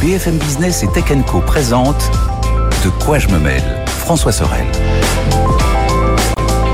BFM 0.00 0.38
Business 0.38 0.84
et 0.84 0.88
Tech 0.92 1.06
Co 1.26 1.40
présente 1.40 2.08
De 2.84 2.90
quoi 3.04 3.18
je 3.18 3.26
me 3.26 3.38
mêle 3.40 3.64
François 3.86 4.30
Sorel. 4.30 4.64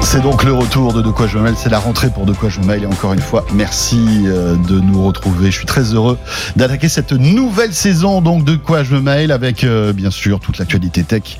C'est 0.02 0.20
donc 0.20 0.45
le 0.45 0.52
retour 0.52 0.92
de 0.92 1.01
De 1.01 1.10
quoi 1.10 1.27
je 1.27 1.38
me 1.38 1.45
mêle, 1.45 1.55
c'est 1.56 1.70
la 1.70 1.79
rentrée 1.79 2.10
pour 2.10 2.27
De 2.27 2.34
quoi 2.34 2.51
je 2.51 2.60
me 2.60 2.66
mêle 2.66 2.82
et 2.82 2.87
encore 2.87 3.15
une 3.15 3.23
fois 3.23 3.46
merci 3.55 4.24
euh, 4.27 4.56
de 4.68 4.79
nous 4.79 5.02
retrouver. 5.02 5.46
Je 5.46 5.56
suis 5.56 5.65
très 5.65 5.95
heureux 5.95 6.18
d'attaquer 6.56 6.91
cette 6.91 7.12
nouvelle 7.12 7.73
saison 7.73 8.20
donc 8.20 8.45
De 8.45 8.56
quoi 8.56 8.84
je 8.84 8.95
me 8.95 9.01
mêle 9.01 9.32
avec 9.32 9.65
euh, 9.65 9.95
bien 9.95 10.10
sûr 10.10 10.38
toute 10.41 10.59
l'actualité 10.59 11.02
tech. 11.02 11.38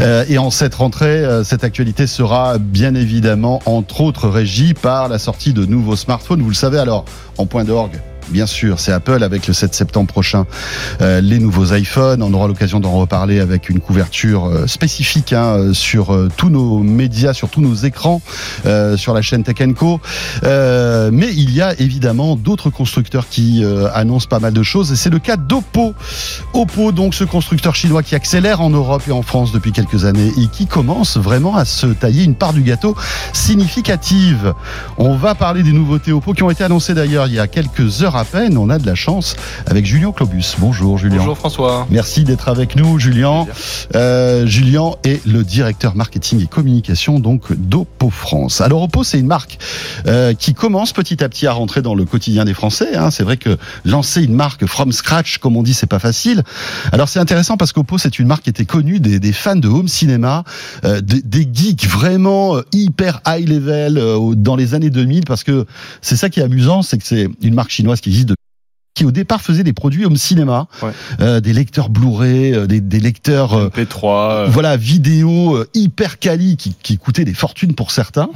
Euh, 0.00 0.26
et 0.28 0.36
en 0.36 0.50
cette 0.50 0.74
rentrée, 0.74 1.24
cette 1.42 1.64
actualité 1.64 2.06
sera 2.06 2.58
bien 2.58 2.94
évidemment 2.94 3.62
entre 3.64 4.02
autres 4.02 4.28
régie 4.28 4.74
par 4.74 5.08
la 5.08 5.18
sortie 5.18 5.54
de 5.54 5.64
nouveaux 5.64 5.96
smartphones. 5.96 6.42
Vous 6.42 6.50
le 6.50 6.54
savez 6.54 6.78
alors 6.78 7.06
en 7.38 7.46
point 7.46 7.64
d'orgue 7.64 7.98
bien 8.28 8.46
sûr, 8.46 8.80
c'est 8.80 8.92
Apple 8.92 9.22
avec 9.22 9.46
le 9.46 9.54
7 9.54 9.74
septembre 9.74 10.06
prochain, 10.06 10.46
euh, 11.00 11.20
les 11.20 11.38
nouveaux 11.38 11.74
iPhones. 11.74 12.22
On 12.22 12.32
aura 12.32 12.48
l'occasion 12.48 12.80
d'en 12.80 12.92
reparler 12.92 13.40
avec 13.40 13.68
une 13.68 13.80
couverture 13.80 14.46
euh, 14.46 14.66
spécifique 14.66 15.32
hein, 15.32 15.56
euh, 15.56 15.74
sur 15.74 16.16
tous 16.36 16.50
nos 16.50 16.78
médias, 16.80 17.32
sur 17.32 17.48
tous 17.48 17.60
nos 17.60 17.74
écrans, 17.74 18.20
sur 18.96 19.14
la 19.14 19.22
chaîne 19.22 19.42
Tech 19.42 19.56
Co. 19.76 20.00
mais 20.42 21.32
il 21.32 21.50
y 21.52 21.60
a 21.60 21.78
évidemment 21.80 22.36
d'autres 22.36 22.70
constructeurs 22.70 23.28
qui 23.28 23.64
annoncent 23.94 24.28
pas 24.28 24.40
mal 24.40 24.52
de 24.52 24.62
choses 24.62 24.92
et 24.92 24.96
c'est 24.96 25.10
le 25.10 25.18
cas 25.18 25.36
d'Oppo. 25.36 25.94
Oppo, 26.52 26.92
donc 26.92 27.14
ce 27.14 27.24
constructeur 27.24 27.74
chinois 27.74 28.02
qui 28.02 28.14
accélère 28.14 28.60
en 28.60 28.70
Europe 28.70 29.02
et 29.08 29.12
en 29.12 29.22
France 29.22 29.52
depuis 29.52 29.72
quelques 29.72 30.04
années 30.04 30.32
et 30.38 30.48
qui 30.48 30.66
commence 30.66 31.16
vraiment 31.16 31.56
à 31.56 31.64
se 31.64 31.86
tailler 31.86 32.24
une 32.24 32.34
part 32.34 32.52
du 32.52 32.62
gâteau 32.62 32.96
significative. 33.32 34.54
On 34.98 35.16
va 35.16 35.34
parler 35.34 35.62
des 35.62 35.72
nouveautés 35.72 36.12
Oppo 36.12 36.32
qui 36.32 36.42
ont 36.42 36.50
été 36.50 36.64
annoncées 36.64 36.94
d'ailleurs 36.94 37.26
il 37.26 37.34
y 37.34 37.40
a 37.40 37.46
quelques 37.46 38.02
heures 38.02 38.13
à 38.16 38.24
peine, 38.24 38.56
on 38.58 38.70
a 38.70 38.78
de 38.78 38.86
la 38.86 38.94
chance 38.94 39.36
avec 39.66 39.86
Julien 39.86 40.12
Clobus. 40.12 40.56
Bonjour 40.58 40.98
Julien. 40.98 41.18
Bonjour 41.18 41.36
François. 41.36 41.86
Merci 41.90 42.24
d'être 42.24 42.48
avec 42.48 42.76
nous 42.76 42.98
Julien. 42.98 43.46
Euh, 43.94 44.46
Julien 44.46 44.92
est 45.04 45.24
le 45.26 45.42
directeur 45.42 45.96
marketing 45.96 46.42
et 46.42 46.46
communication 46.46 47.18
donc 47.18 47.52
d'Oppo 47.52 48.10
France. 48.10 48.60
Alors 48.60 48.82
Oppo 48.82 49.02
c'est 49.04 49.18
une 49.18 49.26
marque 49.26 49.58
euh, 50.06 50.34
qui 50.34 50.54
commence 50.54 50.92
petit 50.92 51.24
à 51.24 51.28
petit 51.28 51.46
à 51.46 51.52
rentrer 51.52 51.82
dans 51.82 51.94
le 51.94 52.04
quotidien 52.04 52.44
des 52.44 52.54
Français. 52.54 52.94
Hein. 52.94 53.10
C'est 53.10 53.24
vrai 53.24 53.36
que 53.36 53.56
lancer 53.84 54.22
une 54.22 54.34
marque 54.34 54.66
from 54.66 54.92
scratch 54.92 55.38
comme 55.38 55.56
on 55.56 55.62
dit 55.62 55.74
c'est 55.74 55.86
pas 55.86 55.98
facile. 55.98 56.42
Alors 56.92 57.08
c'est 57.08 57.20
intéressant 57.20 57.56
parce 57.56 57.72
qu'Oppo 57.72 57.98
c'est 57.98 58.18
une 58.18 58.26
marque 58.26 58.44
qui 58.44 58.50
était 58.50 58.66
connue 58.66 59.00
des, 59.00 59.32
fans 59.32 59.56
de 59.56 59.68
home 59.68 59.88
cinéma, 59.88 60.44
euh, 60.84 61.00
des, 61.00 61.22
des, 61.22 61.48
geeks 61.52 61.86
vraiment 61.86 62.56
hyper 62.72 63.20
high 63.26 63.48
level 63.48 64.00
dans 64.36 64.56
les 64.56 64.74
années 64.74 64.90
2000 64.90 65.24
parce 65.24 65.42
que 65.42 65.66
c'est 66.00 66.16
ça 66.16 66.28
qui 66.28 66.40
est 66.40 66.44
amusant, 66.44 66.82
c'est 66.82 66.98
que 66.98 67.06
c'est 67.06 67.28
une 67.42 67.54
marque 67.54 67.70
chinoise 67.70 68.00
qui 68.04 68.10
existe 68.10 68.34
qui 68.94 69.04
au 69.04 69.10
départ 69.10 69.42
faisait 69.42 69.64
des 69.64 69.72
produits 69.72 70.04
home 70.06 70.16
cinéma, 70.16 70.68
euh, 71.20 71.40
des 71.40 71.52
lecteurs 71.52 71.88
Blu-ray, 71.88 72.54
euh, 72.54 72.66
des, 72.66 72.80
des, 72.80 73.00
lecteurs 73.00 73.54
euh, 73.54 73.68
P3, 73.68 74.46
voilà 74.46 74.76
vidéo 74.76 75.64
hyper 75.74 76.20
quali 76.20 76.56
qui, 76.56 76.76
qui 76.80 76.96
coûtaient 76.96 77.24
des 77.24 77.34
fortunes 77.34 77.74
pour 77.74 77.90
certains. 77.90 78.28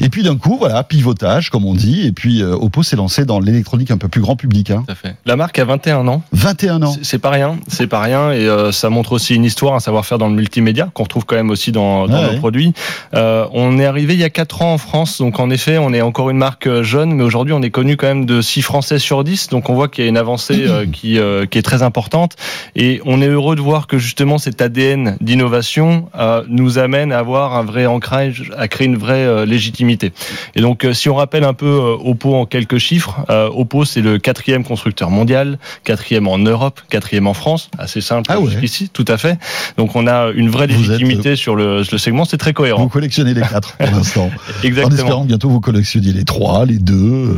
Et 0.00 0.08
puis 0.08 0.24
d'un 0.24 0.36
coup, 0.36 0.56
voilà 0.58 0.82
pivotage 0.82 1.50
comme 1.50 1.64
on 1.64 1.74
dit. 1.74 2.06
Et 2.06 2.12
puis 2.12 2.42
Oppo 2.42 2.82
s'est 2.82 2.96
lancé 2.96 3.24
dans 3.24 3.38
l'électronique 3.38 3.92
un 3.92 3.98
peu 3.98 4.08
plus 4.08 4.20
grand 4.20 4.34
public. 4.34 4.72
Hein. 4.72 4.82
Tout 4.86 4.92
à 4.92 4.96
fait. 4.96 5.16
La 5.26 5.36
marque 5.36 5.58
a 5.60 5.64
21 5.64 6.08
ans. 6.08 6.22
21 6.32 6.82
ans. 6.82 6.96
C'est 7.02 7.18
pas 7.18 7.30
rien, 7.30 7.58
c'est 7.68 7.86
pas 7.86 8.00
rien. 8.00 8.32
Et 8.32 8.48
ça 8.72 8.90
montre 8.90 9.12
aussi 9.12 9.36
une 9.36 9.44
histoire, 9.44 9.74
un 9.74 9.80
savoir-faire 9.80 10.18
dans 10.18 10.28
le 10.28 10.34
multimédia 10.34 10.90
qu'on 10.92 11.04
retrouve 11.04 11.24
quand 11.24 11.36
même 11.36 11.50
aussi 11.50 11.70
dans, 11.70 12.08
dans 12.08 12.32
nos 12.32 12.38
produits. 12.38 12.72
on 13.12 13.78
est 13.78 13.86
arrivé 13.86 14.14
il 14.14 14.20
y 14.20 14.24
a 14.24 14.30
4 14.30 14.62
ans 14.62 14.74
en 14.74 14.78
France, 14.78 15.18
donc 15.18 15.38
en 15.38 15.50
effet, 15.50 15.78
on 15.78 15.92
est 15.92 16.02
encore 16.02 16.30
une 16.30 16.38
marque 16.38 16.82
jeune, 16.82 17.12
mais 17.12 17.22
aujourd'hui, 17.22 17.54
on 17.54 17.62
est 17.62 17.70
connu 17.70 17.96
quand 17.96 18.08
même 18.08 18.26
de 18.26 18.40
6 18.40 18.62
Français 18.62 18.98
sur 18.98 19.22
10. 19.22 19.50
Donc 19.50 19.70
on 19.70 19.74
voit 19.74 19.88
qu'il 19.88 19.99
y 20.02 20.06
a 20.06 20.08
une 20.08 20.16
avancée 20.16 20.66
euh, 20.66 20.86
qui, 20.92 21.18
euh, 21.18 21.46
qui 21.46 21.58
est 21.58 21.62
très 21.62 21.82
importante. 21.82 22.36
Et 22.76 23.00
on 23.04 23.20
est 23.22 23.28
heureux 23.28 23.56
de 23.56 23.60
voir 23.60 23.86
que 23.86 23.98
justement 23.98 24.38
cet 24.38 24.62
ADN 24.62 25.16
d'innovation 25.20 26.08
euh, 26.18 26.42
nous 26.48 26.78
amène 26.78 27.12
à 27.12 27.18
avoir 27.18 27.54
un 27.56 27.62
vrai 27.62 27.86
ancrage, 27.86 28.50
à 28.56 28.68
créer 28.68 28.86
une 28.86 28.96
vraie 28.96 29.46
légitimité. 29.46 30.12
Et 30.54 30.60
donc, 30.60 30.86
si 30.92 31.08
on 31.08 31.14
rappelle 31.14 31.44
un 31.44 31.54
peu 31.54 31.96
Oppo 32.04 32.34
en 32.34 32.46
quelques 32.46 32.78
chiffres, 32.78 33.24
Oppo 33.28 33.84
c'est 33.84 34.00
le 34.00 34.18
quatrième 34.18 34.64
constructeur 34.64 35.10
mondial, 35.10 35.58
quatrième 35.84 36.28
en 36.28 36.38
Europe, 36.38 36.80
quatrième 36.88 37.26
en 37.26 37.34
France, 37.34 37.70
assez 37.78 38.00
simple 38.00 38.30
ah 38.32 38.38
jusqu'ici, 38.44 38.88
tout 38.88 39.04
à 39.08 39.18
fait. 39.18 39.38
Donc 39.76 39.96
on 39.96 40.06
a 40.06 40.30
une 40.34 40.48
vraie 40.48 40.66
légitimité 40.66 41.36
sur 41.36 41.56
le, 41.56 41.82
le 41.90 41.98
segment, 41.98 42.24
c'est 42.24 42.38
très 42.38 42.52
cohérent. 42.52 42.82
Vous 42.82 42.88
collectionnez 42.88 43.34
les 43.34 43.42
quatre 43.42 43.76
pour 43.76 43.90
l'instant. 43.90 44.30
Exactement. 44.64 44.94
En 44.94 44.98
espérant 44.98 45.24
bientôt 45.24 45.48
vous 45.48 45.60
collectionniez 45.60 46.12
les 46.12 46.24
trois, 46.24 46.64
les 46.66 46.78
deux. 46.78 47.36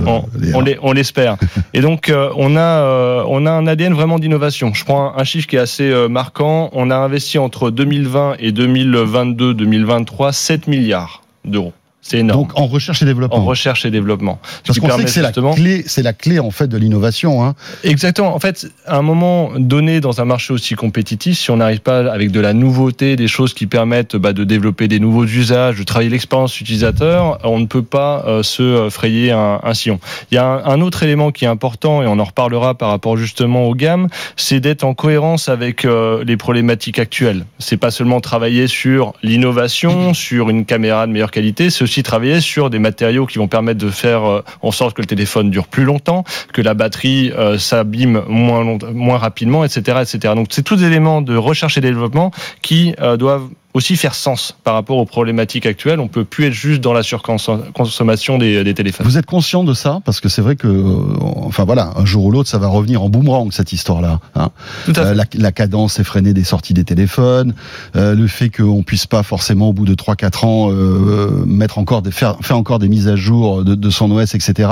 on 0.83 0.93
l'espère. 0.93 1.37
Et 1.75 1.81
donc 1.81 2.13
on 2.37 2.52
a 2.57 2.83
euh, 2.83 3.25
on 3.29 3.47
a 3.47 3.51
un 3.51 3.67
ADN 3.67 3.95
vraiment 3.95 4.19
d'innovation. 4.19 4.73
Je 4.75 4.85
prends 4.85 5.17
un, 5.17 5.25
chiffre 5.25 5.47
qui 5.47 5.57
est 5.57 5.61
assez 5.61 5.91
euh, 5.91 6.09
marquant. 6.09 6.71
On 6.73 6.91
a 6.91 6.97
investi 6.97 7.39
entre 7.39 7.71
2020 7.71 8.37
et 8.39 8.53
2022-2023 8.53 10.33
7 10.33 10.67
milliards 10.67 11.23
d'euros. 11.45 11.73
C'est 12.05 12.19
énorme. 12.19 12.43
Donc 12.43 12.59
en 12.59 12.67
recherche 12.67 13.01
et 13.03 13.05
développement. 13.05 13.39
En 13.39 13.45
recherche 13.45 13.85
et 13.87 13.91
développement. 13.93 14.41
Parce 14.67 14.81
qu'on 14.81 14.91
sait 14.91 15.05
que 15.05 15.11
c'est 15.11 15.23
la 15.23 15.31
clé, 15.31 15.85
c'est 15.87 16.03
la 16.03 16.13
clé 16.13 16.41
en 16.41 16.51
fait 16.51 16.67
de 16.67 16.77
l'innovation. 16.77 17.45
Hein. 17.45 17.55
Exactement. 17.85 18.35
En 18.35 18.41
fait, 18.41 18.67
à 18.87 18.99
un 18.99 19.03
moment 19.03 19.53
donné 19.57 20.01
dans 20.01 20.21
un 20.21 20.25
marché 20.25 20.53
aussi 20.53 20.75
compétitif, 20.75 21.39
si 21.39 21.53
on 21.53 21.59
n'arrive 21.59 21.79
pas 21.79 22.13
avec 22.13 22.33
de 22.33 22.41
la 22.41 22.55
nouveauté, 22.55 23.15
des 23.15 23.29
choses 23.29 23.55
qui 23.55 23.69
permettent 23.69 24.17
bah, 24.17 24.33
de 24.33 24.43
développer 24.43 24.89
des 24.89 24.99
nouveaux 24.99 25.25
usages, 25.25 25.79
de 25.79 25.85
travailler 25.85 26.11
l'expérience 26.11 26.61
utilisateur, 26.61 27.39
on 27.45 27.61
ne 27.61 27.67
peut 27.67 27.83
pas 27.83 28.25
euh, 28.27 28.43
se 28.43 28.89
frayer 28.91 29.31
un, 29.31 29.61
un, 29.63 29.75
sillon. 29.75 30.01
Il 30.33 30.35
y 30.35 30.39
a 30.39 30.45
un, 30.45 30.65
un, 30.65 30.81
autre 30.81 31.05
élément 31.05 31.31
qui 31.31 31.45
est 31.45 31.49
important 31.49 32.03
et 32.03 32.07
on 32.09 32.19
en 32.19 32.25
reparlera 32.25 32.75
par 32.75 32.91
rapport 32.91 33.17
justement 33.17 33.69
aux 33.69 33.77
gammes, 33.77 34.09
c'est 34.37 34.59
d'être 34.59 34.83
en 34.83 34.95
cohérence 34.95 35.49
avec 35.49 35.85
euh, 35.85 36.25
les 36.25 36.37
problématiques 36.37 36.99
actuelles. 36.99 37.47
C'est 37.61 37.77
pas 37.77 37.93
seulement 37.93 38.21
travailler 38.21 38.67
sur 38.67 39.13
l'innovation, 39.23 40.15
sur 40.15 40.51
une 40.51 40.65
caméra 40.65 41.07
de 41.07 41.13
meilleure 41.13 41.31
qualité, 41.31 41.71
c'est 41.71 41.85
aussi 41.93 42.03
travailler 42.03 42.41
sur 42.41 42.71
des 42.71 42.79
matériaux 42.79 43.27
qui 43.27 43.37
vont 43.37 43.49
permettre 43.49 43.79
de 43.79 43.91
faire 43.91 44.25
euh, 44.25 44.43
en 44.63 44.71
sorte 44.71 44.97
que 44.97 45.03
le 45.03 45.07
téléphone 45.07 45.51
dure 45.51 45.67
plus 45.67 45.85
longtemps, 45.85 46.25
que 46.55 46.63
la 46.63 46.73
batterie 46.73 47.31
euh, 47.37 47.59
s'abîme 47.59 48.23
moins, 48.29 48.79
moins 48.95 49.19
rapidement, 49.19 49.63
etc., 49.63 49.99
etc. 50.01 50.33
Donc 50.35 50.47
c'est 50.51 50.63
tous 50.63 50.77
des 50.77 50.87
éléments 50.87 51.21
de 51.21 51.37
recherche 51.37 51.77
et 51.77 51.83
développement 51.83 52.31
qui 52.63 52.95
euh, 53.01 53.19
doivent 53.19 53.49
aussi 53.75 53.97
faire 53.97 54.15
sens 54.15 54.55
par 54.65 54.75
rapport 54.75 54.99
aux 54.99 55.07
problématiques 55.07 55.67
actuelles. 55.67 56.01
On 56.01 56.09
peut 56.09 56.25
plus 56.25 56.47
être 56.47 56.53
juste 56.53 56.81
dans 56.81 56.93
la 56.93 57.03
surconsommation 57.03 58.39
des, 58.39 58.65
des 58.65 58.75
téléphones. 58.75 59.07
Vous 59.07 59.17
êtes 59.17 59.27
conscient 59.27 59.65
de 59.65 59.73
ça 59.73 60.01
parce 60.05 60.21
que 60.21 60.29
c'est 60.29 60.43
vrai 60.43 60.57
que, 60.57 60.69
euh, 60.69 61.17
enfin 61.21 61.65
voilà, 61.65 61.93
un 61.97 62.05
jour 62.05 62.27
ou 62.27 62.31
l'autre, 62.31 62.49
ça 62.49 62.59
va 62.59 62.69
revenir 62.69 63.03
en 63.03 63.09
boomerang 63.09 63.51
cette 63.51 63.73
histoire-là. 63.73 64.21
Hein. 64.35 64.51
Euh, 64.99 65.15
la, 65.15 65.25
la, 65.35 65.53
cadence 65.53 65.99
effrénée 65.99 66.35
des 66.35 66.45
sorties 66.45 66.75
des 66.75 66.85
téléphones, 66.85 67.55
euh, 67.97 68.15
le 68.15 68.27
fait 68.27 68.51
qu'on 68.51 68.83
puisse 68.83 69.07
pas 69.07 69.23
forcément 69.23 69.71
au 69.71 69.73
bout 69.73 69.87
de 69.87 69.95
3-4 69.95 70.47
ans 70.47 70.71
euh, 70.71 71.45
mettre 71.47 71.79
encore 71.79 72.03
des, 72.03 72.11
faire, 72.11 72.37
faire 72.43 72.59
encore 72.59 72.79
des 72.79 72.89
mises 72.89 73.09
à 73.09 73.17
jour 73.17 73.65
de, 73.65 73.75
de 73.75 73.91
son 73.91 74.11
OS, 74.11 74.35
etc. 74.35 74.69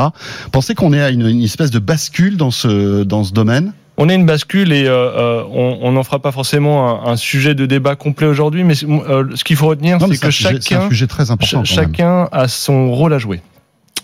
Pensez 0.53 0.75
qu'on 0.75 0.93
est 0.93 1.01
à 1.01 1.11
une, 1.11 1.27
une 1.27 1.43
espèce 1.43 1.71
de 1.71 1.79
bascule 1.79 2.37
dans 2.37 2.51
ce 2.51 3.03
dans 3.03 3.25
ce 3.25 3.33
domaine? 3.33 3.73
On 4.01 4.09
est 4.09 4.15
une 4.15 4.27
bascule 4.27 4.73
et 4.73 4.87
euh, 4.87 4.93
euh 4.93 5.45
on 5.53 5.93
n'en 5.93 6.03
fera 6.03 6.19
pas 6.19 6.33
forcément 6.33 7.07
un, 7.07 7.13
un, 7.13 7.17
sujet 7.17 7.55
de 7.55 7.67
débat 7.67 7.97
complet 7.97 8.27
aujourd'hui, 8.27 8.65
mais 8.65 8.75
euh, 8.83 9.25
ce 9.35 9.45
qu'il 9.45 9.57
faut 9.57 9.67
retenir, 9.67 9.99
c'est 10.01 10.19
que 10.19 10.31
chacun, 10.31 10.89
sujet 10.89 11.07
très 11.07 11.31
important 11.31 11.65
chacun 11.65 12.29
a 12.33 12.49
son 12.49 12.91
rôle 12.93 13.13
à 13.13 13.19
jouer. 13.19 13.43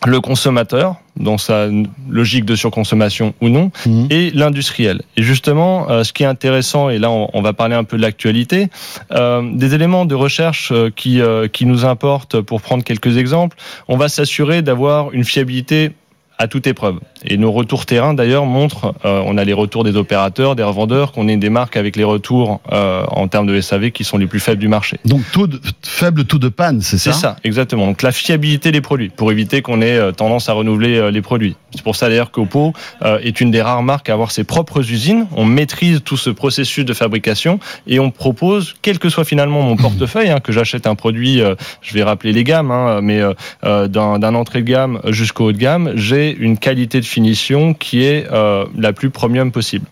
Le 0.07 0.21
consommateur, 0.21 0.97
dans 1.17 1.39
sa 1.39 1.69
logique 2.09 2.45
de 2.45 2.55
surconsommation 2.55 3.33
ou 3.41 3.49
non, 3.49 3.73
mmh. 3.87 4.07
et 4.11 4.31
l'industriel. 4.33 5.01
Et 5.17 5.23
justement, 5.23 5.91
euh, 5.91 6.05
ce 6.05 6.13
qui 6.13 6.23
est 6.23 6.27
intéressant, 6.27 6.91
et 6.91 6.99
là 6.99 7.11
on, 7.11 7.31
on 7.33 7.41
va 7.41 7.55
parler 7.55 7.75
un 7.75 7.85
peu 7.85 7.97
de 7.97 8.03
l'actualité, 8.03 8.69
euh, 9.13 9.43
des 9.55 9.75
éléments 9.75 10.05
de 10.05 10.15
recherche 10.15 10.71
euh, 10.73 10.91
qui, 10.95 11.21
qui 11.53 11.65
nous 11.65 11.87
importent, 11.87 12.41
pour 12.41 12.61
prendre 12.61 12.85
quelques 12.85 13.17
exemples, 13.17 13.57
on 13.89 13.97
va 13.97 14.09
s'assurer 14.09 14.61
d'avoir 14.61 15.13
une 15.13 15.25
fiabilité 15.25 15.93
à 16.39 16.49
toute 16.49 16.67
épreuve. 16.67 16.99
Et 17.25 17.37
nos 17.39 17.51
retours 17.51 17.87
terrain, 17.87 18.15
d'ailleurs, 18.15 18.47
montrent, 18.47 18.95
euh, 19.05 19.23
on 19.25 19.39
a 19.39 19.45
les 19.45 19.53
retours 19.53 19.85
des 19.85 19.97
opérateurs, 19.97 20.55
des 20.55 20.63
revendeurs, 20.63 21.13
qu'on 21.13 21.29
est 21.29 21.37
des 21.37 21.51
marques 21.51 21.77
avec 21.77 21.97
les 21.97 22.05
retours 22.05 22.61
euh, 22.73 23.05
en 23.09 23.29
termes 23.29 23.47
de 23.47 23.61
SAV 23.61 23.91
qui 23.91 24.05
sont 24.05 24.19
les 24.19 24.27
plus 24.27 24.41
faibles 24.41 24.61
du 24.61 24.69
marché. 24.69 24.99
Donc 25.05 25.23
taux 25.33 25.47
de, 25.47 25.61
faible 25.83 26.25
taux 26.25 26.39
de 26.39 26.49
panne, 26.49 26.81
c'est 26.83 26.99
ça? 26.99 27.13
C'est 27.13 27.21
ça, 27.21 27.37
exactement. 27.45 27.87
Donc 27.87 28.03
la 28.03 28.13
fiabilité 28.13 28.73
des 28.73 28.81
produits, 28.81 29.09
pour 29.09 29.33
éviter 29.33 29.63
qu'on 29.63 29.81
ait 29.81 29.97
euh, 29.97 30.13
tendance 30.13 30.49
à 30.49 30.53
renouveler 30.53 30.97
euh, 30.97 31.11
les 31.11 31.23
produits. 31.23 31.57
C'est 31.75 31.83
pour 31.83 31.97
ça 31.97 32.09
d'ailleurs 32.09 32.31
qu'Oppo 32.31 32.73
euh, 33.03 33.19
est 33.23 33.41
une 33.41 33.51
des 33.51 33.63
rares 33.63 33.83
marques 33.83 34.09
à 34.09 34.13
avoir 34.13 34.31
ses 34.31 34.45
propres 34.45 34.91
usines. 34.91 35.27
On 35.37 35.45
maîtrise 35.45 36.03
tout 36.05 36.17
ce 36.17 36.31
processus 36.31 36.85
de 36.85 36.95
fabrication 36.95 37.61
et 37.87 37.99
on 38.01 38.11
propose, 38.11 38.75
quel 38.83 38.99
que 38.99 39.09
soit 39.09 39.25
finalement 39.25 39.63
mon 39.63 39.77
portefeuille, 39.77 40.31
hein, 40.31 40.41
que 40.41 40.53
j'achète 40.53 40.87
un 40.87 40.95
produit, 40.95 41.41
euh, 41.41 41.55
je 41.83 41.95
vais 41.95 42.03
rappeler 42.03 42.33
les 42.33 42.45
gammes, 42.45 42.71
hein, 42.71 43.01
mais 43.03 43.23
d'un 43.63 44.19
d'un 44.19 44.35
entrée 44.35 44.63
de 44.63 44.67
gamme 44.67 45.01
jusqu'au 45.07 45.47
haut 45.47 45.53
de 45.53 45.59
gamme, 45.59 45.93
j'ai 45.95 46.26
une 46.33 46.59
qualité 46.59 47.01
de 47.01 47.05
finition 47.05 47.75
qui 47.75 48.05
est 48.05 48.27
euh, 48.33 48.65
la 48.77 48.93
plus 48.93 49.11
premium 49.11 49.53
possible. 49.53 49.87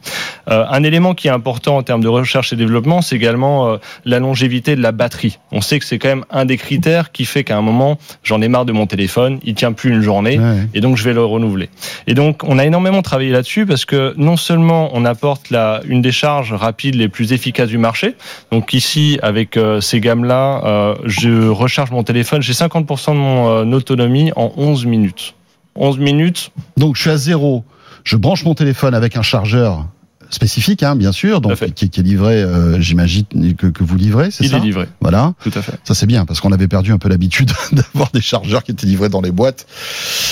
Euh, 0.51 0.65
un 0.69 0.83
élément 0.83 1.15
qui 1.15 1.29
est 1.29 1.31
important 1.31 1.77
en 1.77 1.83
termes 1.83 2.03
de 2.03 2.09
recherche 2.09 2.53
et 2.53 2.57
développement, 2.57 3.03
c'est 3.03 3.17
également 3.17 3.69
euh, 3.69 3.77
la 4.05 4.19
longévité 4.19 4.77
de 4.77 4.83
la 4.83 4.93
batterie. 4.93 5.39
On 5.53 5.61
sait 5.61 5.79
que 5.79 5.85
c'est 5.85 5.99
quand 5.99 6.09
même 6.09 6.25
un 6.31 6.45
des 6.45 6.57
critères 6.57 7.13
qui 7.13 7.25
fait 7.25 7.45
qu'à 7.45 7.57
un 7.57 7.63
moment, 7.63 7.99
j'en 8.23 8.41
ai 8.43 8.49
marre 8.49 8.65
de 8.65 8.73
mon 8.73 8.87
téléphone, 8.87 9.41
il 9.45 9.55
tient 9.55 9.73
plus 9.73 9.91
une 9.91 10.03
journée, 10.03 10.39
Ouais. 10.39 10.67
et 10.75 10.81
donc 10.81 10.97
je 10.97 11.05
vais 11.05 11.13
le 11.13 11.25
renouveler. 11.25 11.69
Et 12.07 12.15
donc, 12.15 12.43
on 12.45 12.59
a 12.59 12.65
énormément 12.65 13.03
travaillé 13.03 13.31
là-dessus 13.31 13.67
parce 13.67 13.85
que 13.85 14.15
non 14.17 14.37
seulement 14.37 14.91
on 14.93 15.05
apporte 15.05 15.51
la, 15.51 15.81
une 15.87 16.03
des 16.03 16.13
charges 16.13 16.53
rapides 16.53 16.95
les 16.95 17.09
plus 17.09 17.33
efficaces 17.33 17.69
du 17.69 17.79
marché. 17.79 18.15
Donc 18.51 18.75
ici, 18.75 19.19
avec 19.23 19.57
euh, 19.57 19.81
ces 19.81 20.01
gammes-là, 20.01 20.95
je 21.05 21.49
recharge 21.49 21.91
mon 21.91 22.03
téléphone. 22.03 22.43
J'ai 22.43 22.53
50% 22.53 23.13
de 23.13 23.17
mon 23.17 23.73
autonomie 23.73 24.33
en 24.37 24.53
11 24.57 24.87
minutes. 24.87 25.35
11 25.77 25.99
minutes, 25.99 26.51
Donc 26.77 26.97
je 26.97 27.01
suis 27.03 27.11
à 27.11 27.17
zéro. 27.17 27.65
Je 28.05 28.17
branche 28.17 28.45
mon 28.45 28.55
téléphone 28.55 28.95
avec 28.95 29.17
un 29.17 29.23
chargeur 29.23 29.87
spécifique, 30.31 30.83
hein, 30.83 30.97
bien 30.97 31.13
sûr, 31.13 31.41
donc 31.41 31.55
qui, 31.75 31.91
qui 31.91 32.01
est 32.01 32.03
livré, 32.03 32.43
euh, 32.43 32.81
j'imagine 32.81 33.25
que, 33.57 33.67
que 33.69 33.85
vous 33.85 33.95
livrez, 33.97 34.31
c'est 34.33 34.43
il 34.45 34.51
ça 34.51 34.57
est 34.57 34.61
livré. 34.61 34.87
Voilà, 35.01 35.35
Tout 35.43 35.53
à 35.55 35.63
fait. 35.63 35.75
ça 35.85 35.95
c'est 35.95 36.07
bien 36.07 36.25
parce 36.25 36.41
qu'on 36.41 36.51
avait 36.51 36.67
perdu 36.67 36.91
un 36.93 36.99
peu 36.99 37.09
l'habitude 37.09 37.53
d'avoir 37.73 38.11
des 38.13 38.21
chargeurs 38.21 38.65
qui 38.65 38.73
étaient 38.73 38.87
livrés 38.87 39.09
dans 39.11 39.21
les 39.21 39.31
boîtes. 39.31 39.67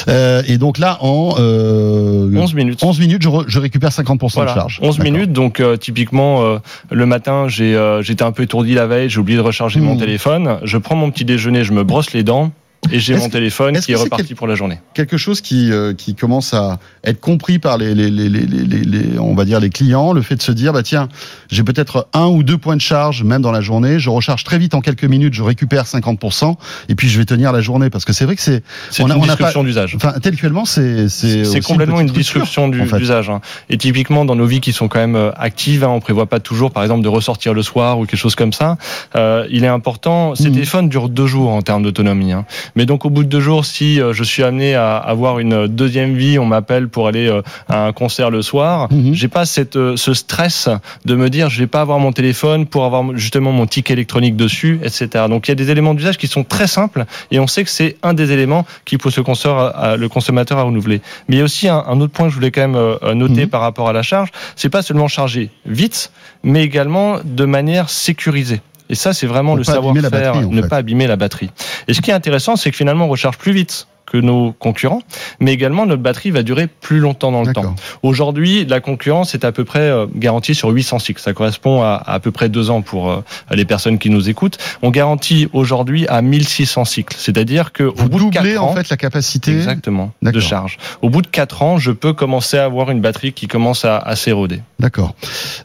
Euh, 0.08 0.42
et 0.48 0.58
donc 0.58 0.78
là, 0.78 0.98
en 1.02 1.34
euh, 1.38 2.34
11 2.34 2.54
minutes. 2.54 2.82
11 2.82 2.98
minutes, 3.00 3.22
je, 3.22 3.28
re- 3.28 3.44
je 3.46 3.60
récupère 3.60 3.90
50% 3.90 4.32
Voilà, 4.34 4.50
de 4.52 4.56
charge. 4.58 4.80
11 4.82 4.96
D'accord. 4.98 5.12
minutes, 5.12 5.32
donc 5.32 5.60
euh, 5.60 5.76
typiquement 5.76 6.42
euh, 6.46 6.58
le 6.90 7.06
matin, 7.06 7.46
j'ai 7.48 7.76
euh, 7.76 8.02
j'étais 8.02 8.24
un 8.24 8.32
peu 8.32 8.42
étourdi 8.42 8.74
la 8.74 8.86
veille, 8.86 9.08
j'ai 9.08 9.20
oublié 9.20 9.36
de 9.38 9.42
recharger 9.42 9.78
mon 9.80 9.94
Mmh. 9.94 9.98
téléphone. 9.98 10.58
Je 10.64 10.78
prends 10.78 10.96
mon 10.96 11.10
petit 11.12 11.24
déjeuner, 11.24 11.62
je 11.64 11.72
me 11.72 11.84
brosse 11.84 12.12
les 12.12 12.24
dents 12.24 12.50
et 12.90 12.98
j'ai 12.98 13.16
mon 13.16 13.28
téléphone 13.28 13.76
est-ce 13.76 13.86
qui 13.86 13.92
est 13.92 13.96
reparti 13.96 14.26
quel- 14.28 14.36
pour 14.36 14.46
la 14.48 14.54
journée. 14.56 14.80
Quelque 14.94 15.16
chose 15.16 15.40
qui 15.40 15.70
euh, 15.70 15.94
qui 15.94 16.14
commence 16.16 16.52
à 16.52 16.78
être 17.04 17.20
compris 17.20 17.58
par 17.60 17.78
les, 17.78 17.94
les, 17.94 18.10
les, 18.10 18.28
les, 18.28 18.40
les, 18.40 18.64
les- 18.64 18.82
les- 18.82 19.18
on 19.18 19.34
va 19.34 19.44
dire 19.44 19.60
les 19.60 19.70
clients, 19.70 20.12
le 20.12 20.20
fait 20.22 20.34
de 20.36 20.42
se 20.42 20.50
dire 20.52 20.72
bah 20.72 20.82
tiens, 20.82 21.08
j'ai 21.50 21.62
peut-être 21.62 22.08
un 22.12 22.26
ou 22.26 22.42
deux 22.42 22.58
points 22.58 22.74
de 22.76 22.80
charge 22.80 23.22
même 23.22 23.40
dans 23.40 23.52
la 23.52 23.60
journée, 23.60 23.98
je 24.00 24.10
recharge 24.10 24.42
très 24.44 24.58
vite 24.58 24.74
en 24.74 24.80
quelques 24.80 25.04
minutes, 25.04 25.32
je 25.34 25.42
récupère 25.44 25.84
50% 25.84 26.56
et 26.88 26.94
puis 26.96 27.08
je 27.08 27.18
vais 27.18 27.24
tenir 27.24 27.52
la 27.52 27.60
journée 27.60 27.88
parce 27.88 28.04
que 28.04 28.12
c'est 28.12 28.24
vrai 28.24 28.34
que 28.36 28.42
c'est 28.42 28.62
C'est 28.90 29.02
On 29.04 29.10
a- 29.10 29.14
une 29.14 29.20
on 29.20 29.24
a 29.24 29.26
disruption 29.36 29.62
d'usage. 29.62 29.94
enfin 29.94 30.14
tel 30.20 30.36
quellement 30.36 30.64
c'est 30.64 31.08
c'est 31.08 31.60
complètement 31.60 32.00
une 32.00 32.08
rupture, 32.10 32.40
disruption 32.42 32.68
du- 32.68 32.80
en 32.82 32.86
fait. 32.86 32.98
d'usage. 32.98 33.30
hein. 33.30 33.40
Et 33.70 33.78
typiquement 33.78 34.24
dans 34.24 34.34
nos 34.34 34.46
vies 34.46 34.60
qui 34.60 34.72
sont 34.72 34.88
quand 34.88 34.98
même 34.98 35.14
euh, 35.16 35.30
actives, 35.36 35.84
hein, 35.84 35.88
on 35.88 36.00
prévoit 36.00 36.26
pas 36.26 36.40
toujours, 36.40 36.72
par 36.72 36.82
exemple, 36.82 37.02
de 37.02 37.08
ressortir 37.08 37.54
le 37.54 37.62
soir 37.62 37.98
ou 37.98 38.06
quelque 38.06 38.18
chose 38.18 38.34
comme 38.34 38.52
ça. 38.52 38.76
Euh, 39.16 39.46
il 39.50 39.64
est 39.64 39.68
important. 39.68 40.34
Ces 40.34 40.48
Mhm. 40.48 40.54
téléphones 40.54 40.88
durent 40.88 41.08
deux 41.08 41.26
jours 41.26 41.50
en 41.50 41.62
termes 41.62 41.82
d'autonomie. 41.82 42.32
hein. 42.32 42.44
Mais 42.76 42.86
donc 42.86 43.04
au 43.04 43.10
bout 43.10 43.22
de 43.24 43.28
deux 43.28 43.40
jours, 43.40 43.64
si 43.64 44.00
euh, 44.00 44.12
je 44.12 44.24
suis 44.24 44.42
amené 44.42 44.74
à 44.74 44.96
avoir 44.96 45.38
une 45.38 45.66
deuxième 45.66 46.14
vie, 46.14 46.38
on 46.38 46.46
m'appelle 46.46 46.88
pour 46.88 47.06
aller 47.08 47.28
euh, 47.28 47.42
à 47.68 47.86
un 47.86 47.92
concert 47.92 48.30
le 48.30 48.42
soir, 48.42 48.88
Mhm. 48.90 49.14
j'ai 49.14 49.28
pas 49.28 49.44
cette 49.44 49.76
euh, 49.76 49.96
ce 49.96 50.14
stress 50.14 50.68
de 51.04 51.14
me 51.14 51.28
dire 51.30 51.50
je 51.50 51.58
vais 51.60 51.66
pas 51.66 51.80
avoir 51.82 51.98
mon 51.98 52.12
téléphone 52.12 52.66
pour 52.66 52.84
avoir 52.84 53.16
justement 53.16 53.52
mon 53.52 53.66
ticket 53.66 53.92
électronique 53.92 54.36
dessus, 54.36 54.80
etc. 54.82 55.26
Donc 55.28 55.48
il 55.48 55.50
y 55.50 55.52
a 55.52 55.54
des 55.56 55.70
éléments 55.70 55.94
d'usage 55.94 56.16
qui 56.18 56.26
sont 56.28 56.44
très 56.44 56.66
simples 56.66 57.04
et 57.30 57.38
on 57.40 57.46
sait 57.46 57.64
que 57.64 57.70
c'est 57.70 57.96
un 58.02 58.14
des 58.14 58.32
éléments 58.32 58.64
qui 58.84 58.96
pousse 58.98 59.16
le 59.16 59.22
consommateur 59.22 59.76
à, 59.78 59.96
le 59.96 60.08
consommateur 60.08 60.58
à 60.58 60.62
renouveler. 60.62 61.00
Mais 61.28 61.36
il 61.36 61.38
y 61.38 61.42
a 61.42 61.44
aussi 61.44 61.68
un, 61.68 61.84
un 61.86 62.00
autre 62.00 62.12
point 62.12 62.26
que 62.26 62.30
je 62.30 62.36
voulais 62.36 62.50
quand 62.50 62.62
même 62.62 62.76
euh, 62.76 63.14
noter 63.14 63.42
Mhm. 63.44 63.48
par 63.48 63.60
rapport 63.60 63.88
à 63.88 63.92
la 63.92 64.02
charge, 64.02 64.30
c'est 64.56 64.68
pas 64.70 64.82
seulement 64.82 65.08
charger 65.08 65.50
vite, 65.66 66.10
mais 66.42 66.62
également 66.64 67.18
de 67.24 67.44
manière 67.44 67.88
sécurisée. 67.90 68.60
Et 68.92 68.94
ça, 68.94 69.14
c'est 69.14 69.26
vraiment 69.26 69.54
le 69.54 69.64
savoir-faire, 69.64 70.36
ne 70.36 70.60
fait. 70.60 70.68
pas 70.68 70.76
abîmer 70.76 71.06
la 71.06 71.16
batterie. 71.16 71.50
Et 71.88 71.94
ce 71.94 72.02
qui 72.02 72.10
est 72.10 72.14
intéressant, 72.14 72.56
c'est 72.56 72.70
que 72.70 72.76
finalement, 72.76 73.06
on 73.06 73.08
recharge 73.08 73.38
plus 73.38 73.52
vite 73.52 73.86
que 74.12 74.18
nos 74.18 74.52
concurrents, 74.52 75.02
mais 75.40 75.52
également 75.54 75.86
notre 75.86 76.02
batterie 76.02 76.30
va 76.30 76.42
durer 76.42 76.66
plus 76.66 76.98
longtemps 76.98 77.32
dans 77.32 77.42
le 77.42 77.52
temps. 77.54 77.74
Aujourd'hui, 78.02 78.66
la 78.66 78.80
concurrence 78.80 79.34
est 79.34 79.44
à 79.44 79.52
peu 79.52 79.64
près 79.64 79.80
euh, 79.80 80.06
garantie 80.14 80.54
sur 80.54 80.68
800 80.68 80.98
cycles. 80.98 81.22
Ça 81.22 81.32
correspond 81.32 81.82
à 81.82 82.02
à 82.04 82.20
peu 82.20 82.30
près 82.30 82.50
deux 82.50 82.68
ans 82.68 82.82
pour 82.82 83.10
euh, 83.10 83.24
les 83.50 83.64
personnes 83.64 83.98
qui 83.98 84.10
nous 84.10 84.28
écoutent. 84.28 84.58
On 84.82 84.90
garantit 84.90 85.48
aujourd'hui 85.54 86.06
à 86.08 86.20
1600 86.20 86.84
cycles. 86.84 87.16
C'est-à-dire 87.18 87.72
que 87.72 87.84
au 87.84 87.94
Vous 87.96 88.08
bout 88.10 88.18
de 88.18 88.24
doublez 88.24 88.52
4 88.54 88.62
en 88.62 88.66
ans, 88.66 88.74
fait 88.74 88.88
la 88.90 88.96
capacité. 88.98 89.52
exactement, 89.52 90.12
de 90.20 90.40
charge. 90.40 90.76
Au 91.00 91.08
bout 91.08 91.22
de 91.22 91.26
4 91.28 91.62
ans, 91.62 91.78
je 91.78 91.90
peux 91.90 92.12
commencer 92.12 92.58
à 92.58 92.64
avoir 92.64 92.90
une 92.90 93.00
batterie 93.00 93.32
qui 93.32 93.48
commence 93.48 93.86
à, 93.86 93.96
à 93.96 94.14
s'éroder. 94.14 94.60
D'accord. 94.78 95.14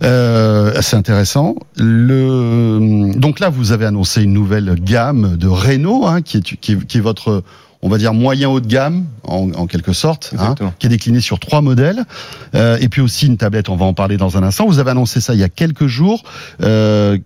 Euh, 0.03 0.73
c'est 0.81 0.95
intéressant. 0.95 1.55
Le 1.75 3.11
donc 3.15 3.39
là, 3.39 3.49
vous 3.49 3.71
avez 3.71 3.85
annoncé 3.85 4.23
une 4.23 4.33
nouvelle 4.33 4.75
gamme 4.79 5.35
de 5.37 5.47
Renault, 5.47 6.05
hein, 6.07 6.21
qui, 6.21 6.37
est, 6.37 6.41
qui, 6.41 6.73
est, 6.73 6.85
qui 6.85 6.97
est 6.97 7.01
votre, 7.01 7.43
on 7.81 7.89
va 7.89 7.97
dire 7.97 8.13
moyen 8.13 8.49
haut 8.49 8.59
de 8.59 8.67
gamme 8.67 9.05
en, 9.23 9.51
en 9.53 9.67
quelque 9.67 9.93
sorte, 9.93 10.33
hein, 10.39 10.55
qui 10.79 10.87
est 10.87 10.89
décliné 10.89 11.19
sur 11.19 11.39
trois 11.39 11.61
modèles, 11.61 12.05
Euh, 12.55 12.77
et 12.81 12.89
puis 12.89 13.01
aussi 13.01 13.27
une 13.27 13.37
tablette. 13.37 13.69
On 13.69 13.75
va 13.75 13.85
en 13.85 13.93
parler 13.93 14.17
dans 14.17 14.37
un 14.37 14.43
instant. 14.43 14.65
Vous 14.65 14.79
avez 14.79 14.91
annoncé 14.91 15.21
ça 15.21 15.33
il 15.33 15.39
y 15.39 15.43
a 15.43 15.49
quelques 15.49 15.87
jours. 15.87 16.23
Euh, 16.63 17.17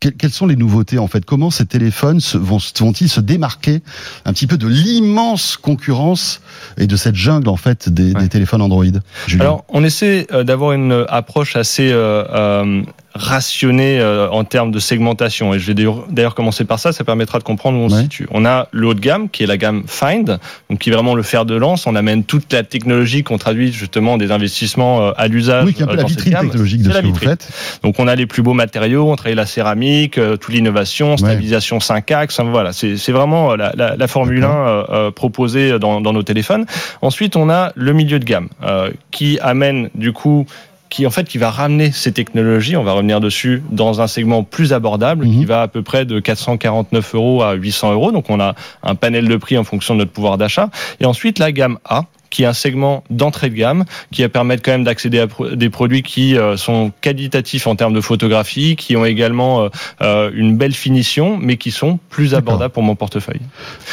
que- 0.00 0.10
quelles 0.10 0.30
sont 0.30 0.46
les 0.46 0.54
nouveautés 0.54 0.98
en 0.98 1.08
fait? 1.08 1.24
Comment 1.24 1.50
ces 1.50 1.66
téléphones 1.66 2.20
se- 2.20 2.38
vont- 2.38 2.60
vont-ils 2.78 3.08
se 3.08 3.20
démarquer 3.20 3.82
un 4.24 4.32
petit 4.32 4.46
peu 4.46 4.56
de 4.56 4.68
l'immense 4.68 5.56
concurrence 5.56 6.40
et 6.76 6.86
de 6.86 6.94
cette 6.94 7.16
jungle 7.16 7.48
en 7.48 7.56
fait 7.56 7.88
des, 7.88 8.12
Ouais. 8.12 8.20
des 8.20 8.28
téléphones 8.28 8.62
Android? 8.62 8.84
Julien 9.26 9.40
Alors, 9.44 9.64
on 9.68 9.82
essaie 9.82 10.28
euh, 10.32 10.44
d'avoir 10.44 10.70
une 10.72 11.04
approche 11.08 11.56
assez 11.56 11.90
euh, 11.92 12.82
rationnée 13.18 14.00
euh, 14.00 14.30
en 14.30 14.44
termes 14.44 14.70
de 14.70 14.78
segmentation. 14.78 15.52
Et 15.52 15.58
je 15.58 15.66
vais 15.72 15.74
d'ailleurs- 15.74 16.34
commencer 16.34 16.64
par 16.64 16.78
ça. 16.78 16.92
Ça 16.92 17.04
permettra 17.04 17.38
de 17.38 17.44
comprendre 17.44 17.78
où 17.78 17.82
on 17.82 17.88
Ouais. 17.88 17.96
se 17.96 18.02
situe. 18.02 18.28
On 18.30 18.44
a 18.44 18.68
le 18.70 18.86
haut 18.86 18.94
de 18.94 19.00
gamme, 19.00 19.28
qui 19.28 19.42
est 19.42 19.46
la 19.46 19.56
gamme 19.56 19.82
Find, 19.86 20.38
donc 20.70 20.78
qui 20.78 20.90
est 20.90 20.92
vraiment 20.92 21.14
le 21.14 21.22
fer 21.22 21.44
de 21.44 21.54
lance. 21.54 21.86
On 21.86 21.94
amène 21.96 22.22
toute 22.24 22.52
la 22.52 22.62
technologie 22.62 23.22
qu'on 23.24 23.38
traduit 23.38 23.72
justement 23.72 24.16
des 24.18 24.30
investissements 24.30 25.02
euh, 25.02 25.12
à 25.16 25.26
l'usage. 25.28 25.64
Oui, 25.64 25.74
qui 25.74 25.80
est 25.80 25.84
un 25.84 25.88
peu 25.88 25.94
euh, 25.94 25.96
la 25.96 26.04
vitrine 26.04 26.32
technologique 26.34 26.82
de 26.82 26.88
ce 26.90 26.94
la 26.94 27.00
que 27.00 27.06
vous 27.06 27.12
vitrine. 27.12 27.30
faites. 27.30 27.48
Donc 27.82 27.96
on 27.98 28.06
a 28.08 28.14
les 28.14 28.26
plus 28.26 28.42
beaux 28.42 28.54
matériaux, 28.54 29.10
on 29.10 29.16
travaille 29.16 29.34
la 29.34 29.46
céramique, 29.46 30.18
euh, 30.18 30.36
toute 30.36 30.54
l'innovation, 30.54 31.16
stabilisation 31.16 31.80
5 31.80 32.10
axes, 32.12 32.40
voilà, 32.40 32.72
c'est 32.72 32.96
c'est 32.96 33.12
vraiment 33.12 33.52
euh, 33.52 33.56
la, 33.56 33.72
la, 33.76 33.96
la 33.96 34.06
Formule 34.06 34.44
1 34.44 34.48
euh, 34.50 34.82
euh, 34.90 35.10
proposée 35.10 35.78
dans, 35.78 36.00
dans 36.00 36.12
nos 36.12 36.22
téléphones. 36.22 36.66
Ensuite, 37.02 37.36
on 37.36 37.50
a 37.50 37.72
le 37.74 37.92
milieu 37.92 38.18
de 38.18 38.24
gamme 38.24 38.48
euh, 38.64 38.90
qui 39.10 39.38
amène 39.40 39.90
du 39.94 40.12
coup 40.12 40.46
qui 40.90 41.06
en 41.06 41.10
fait 41.10 41.28
qui 41.28 41.38
va 41.38 41.50
ramener 41.50 41.92
ces 41.92 42.12
technologies, 42.12 42.76
on 42.76 42.84
va 42.84 42.92
revenir 42.92 43.20
dessus 43.20 43.62
dans 43.70 44.00
un 44.00 44.06
segment 44.06 44.42
plus 44.42 44.72
abordable 44.72 45.26
Mhm. 45.26 45.32
qui 45.38 45.44
va 45.44 45.62
à 45.62 45.68
peu 45.68 45.82
près 45.82 46.04
de 46.04 46.20
449 46.20 47.14
euros 47.14 47.42
à 47.42 47.52
800 47.54 47.92
euros. 47.92 48.12
Donc 48.12 48.30
on 48.30 48.40
a 48.40 48.54
un 48.82 48.94
panel 48.94 49.28
de 49.28 49.36
prix 49.36 49.58
en 49.58 49.64
fonction 49.64 49.94
de 49.94 50.00
notre 50.00 50.12
pouvoir 50.12 50.38
d'achat. 50.38 50.70
Et 51.00 51.04
ensuite 51.04 51.38
la 51.38 51.52
gamme 51.52 51.78
A 51.84 52.04
qui 52.30 52.42
est 52.42 52.46
un 52.46 52.52
segment 52.52 53.04
d'entrée 53.10 53.50
de 53.50 53.54
gamme, 53.54 53.84
qui 54.12 54.22
va 54.22 54.28
permettre 54.28 54.62
quand 54.62 54.72
même 54.72 54.84
d'accéder 54.84 55.18
à 55.20 55.26
des 55.54 55.70
produits 55.70 56.02
qui 56.02 56.36
euh, 56.36 56.56
sont 56.56 56.92
qualitatifs 57.00 57.66
en 57.66 57.76
termes 57.76 57.94
de 57.94 58.00
photographie, 58.00 58.76
qui 58.76 58.96
ont 58.96 59.04
également 59.04 59.62
euh, 59.64 59.68
euh, 60.02 60.30
une 60.34 60.56
belle 60.56 60.74
finition, 60.74 61.38
mais 61.40 61.56
qui 61.56 61.70
sont 61.70 61.98
plus 62.10 62.34
abordables 62.34 62.72
pour 62.72 62.82
mon 62.82 62.94
portefeuille. 62.96 63.40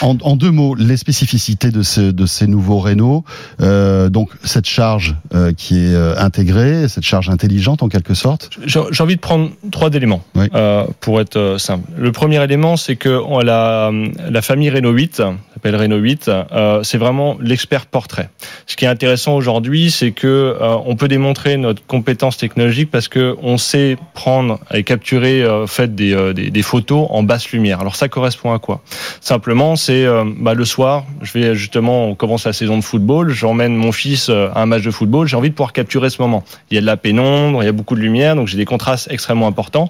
En, 0.02 0.18
en 0.22 0.36
deux 0.36 0.52
mots, 0.52 0.76
les 0.76 0.98
spécificités 0.98 1.72
de, 1.72 1.82
ce, 1.84 2.02
de 2.02 2.26
ces 2.26 2.48
nouveaux 2.48 2.80
Renault. 2.80 3.24
Euh, 3.62 4.10
donc 4.10 4.30
cette 4.44 4.68
charge 4.68 5.16
euh, 5.34 5.54
qui 5.54 5.80
est 5.80 5.96
intégrée, 6.18 6.88
cette 6.88 7.04
charge 7.06 7.30
intelligente 7.30 7.84
en 7.84 7.90
quelque 7.90 8.14
sorte. 8.14 8.50
J'ai 8.66 8.80
envie 9.04 9.16
de 9.16 9.22
prendre 9.22 9.50
trois 9.72 9.90
éléments 9.94 10.24
Oui. 10.36 10.48
euh, 10.56 10.86
pour 11.00 11.22
être 11.22 11.56
simple. 11.60 11.90
Le 11.98 12.12
premier 12.12 12.44
élément, 12.44 12.78
c'est 12.78 12.96
que 12.96 13.22
la, 13.44 13.92
la 14.30 14.42
famille 14.42 14.70
Renault 14.70 14.92
8, 14.92 15.16
s'appelle 15.54 15.76
Renault 15.76 15.98
8, 15.98 16.30
euh, 16.30 16.84
c'est 16.84 16.98
vraiment 16.98 17.38
l'expert 17.42 17.86
portrait. 17.86 18.30
Ce 18.68 18.76
qui 18.76 18.86
est 18.86 18.88
intéressant 18.88 19.36
aujourd'hui, 19.36 19.92
c'est 19.92 20.12
que 20.12 20.58
euh, 20.60 20.96
peut 20.96 21.08
démontrer 21.08 21.58
notre 21.58 21.86
compétence 21.86 22.38
technologique 22.38 22.90
parce 22.90 23.08
que 23.08 23.36
on 23.42 23.58
sait 23.58 23.98
prendre 24.14 24.60
et 24.74 24.84
capturer 24.84 25.44
euh, 25.44 25.68
fait 25.68 25.94
des, 25.94 26.14
euh, 26.14 26.34
des, 26.34 26.62
photos 26.62 27.08
en 27.10 27.24
basse 27.24 27.52
lumière. 27.52 27.82
Alors 27.82 27.96
ça 27.96 28.08
correspond 28.08 28.54
à 28.54 28.60
quoi? 28.60 28.82
Simplement, 29.20 29.76
c'est 29.76 30.06
bah, 30.38 30.54
le 30.54 30.66
soir, 30.66 31.04
je 31.22 31.34
vais 31.34 31.56
justement, 31.56 32.08
on 32.08 32.16
commence 32.16 32.46
la 32.46 32.54
saison 32.54 32.78
de 32.78 32.84
football, 32.84 33.30
j'emmène 33.30 33.76
mon 33.76 33.92
fils 33.92 34.30
à 34.30 34.54
un 34.56 34.66
match 34.66 34.84
de 34.84 34.92
football, 34.92 35.28
j'ai 35.28 35.36
envie 35.36 35.50
de 35.50 35.56
pouvoir 35.56 35.74
capturer 35.74 36.10
ce 36.10 36.22
moment. 36.22 36.44
Il 36.72 36.76
y 36.76 36.78
a 36.78 36.82
de 36.82 36.86
la 36.86 36.98
pénombre, 36.98 37.62
il 37.62 37.66
y 37.66 37.70
a 37.70 37.74
beaucoup 37.74 37.96
de 37.96 38.02
lumière, 38.02 38.36
donc 38.36 38.48
j'ai 38.48 38.58
des 38.58 38.66
contrastes 38.66 39.12
extrêmement 39.12 39.48
importants. 39.48 39.90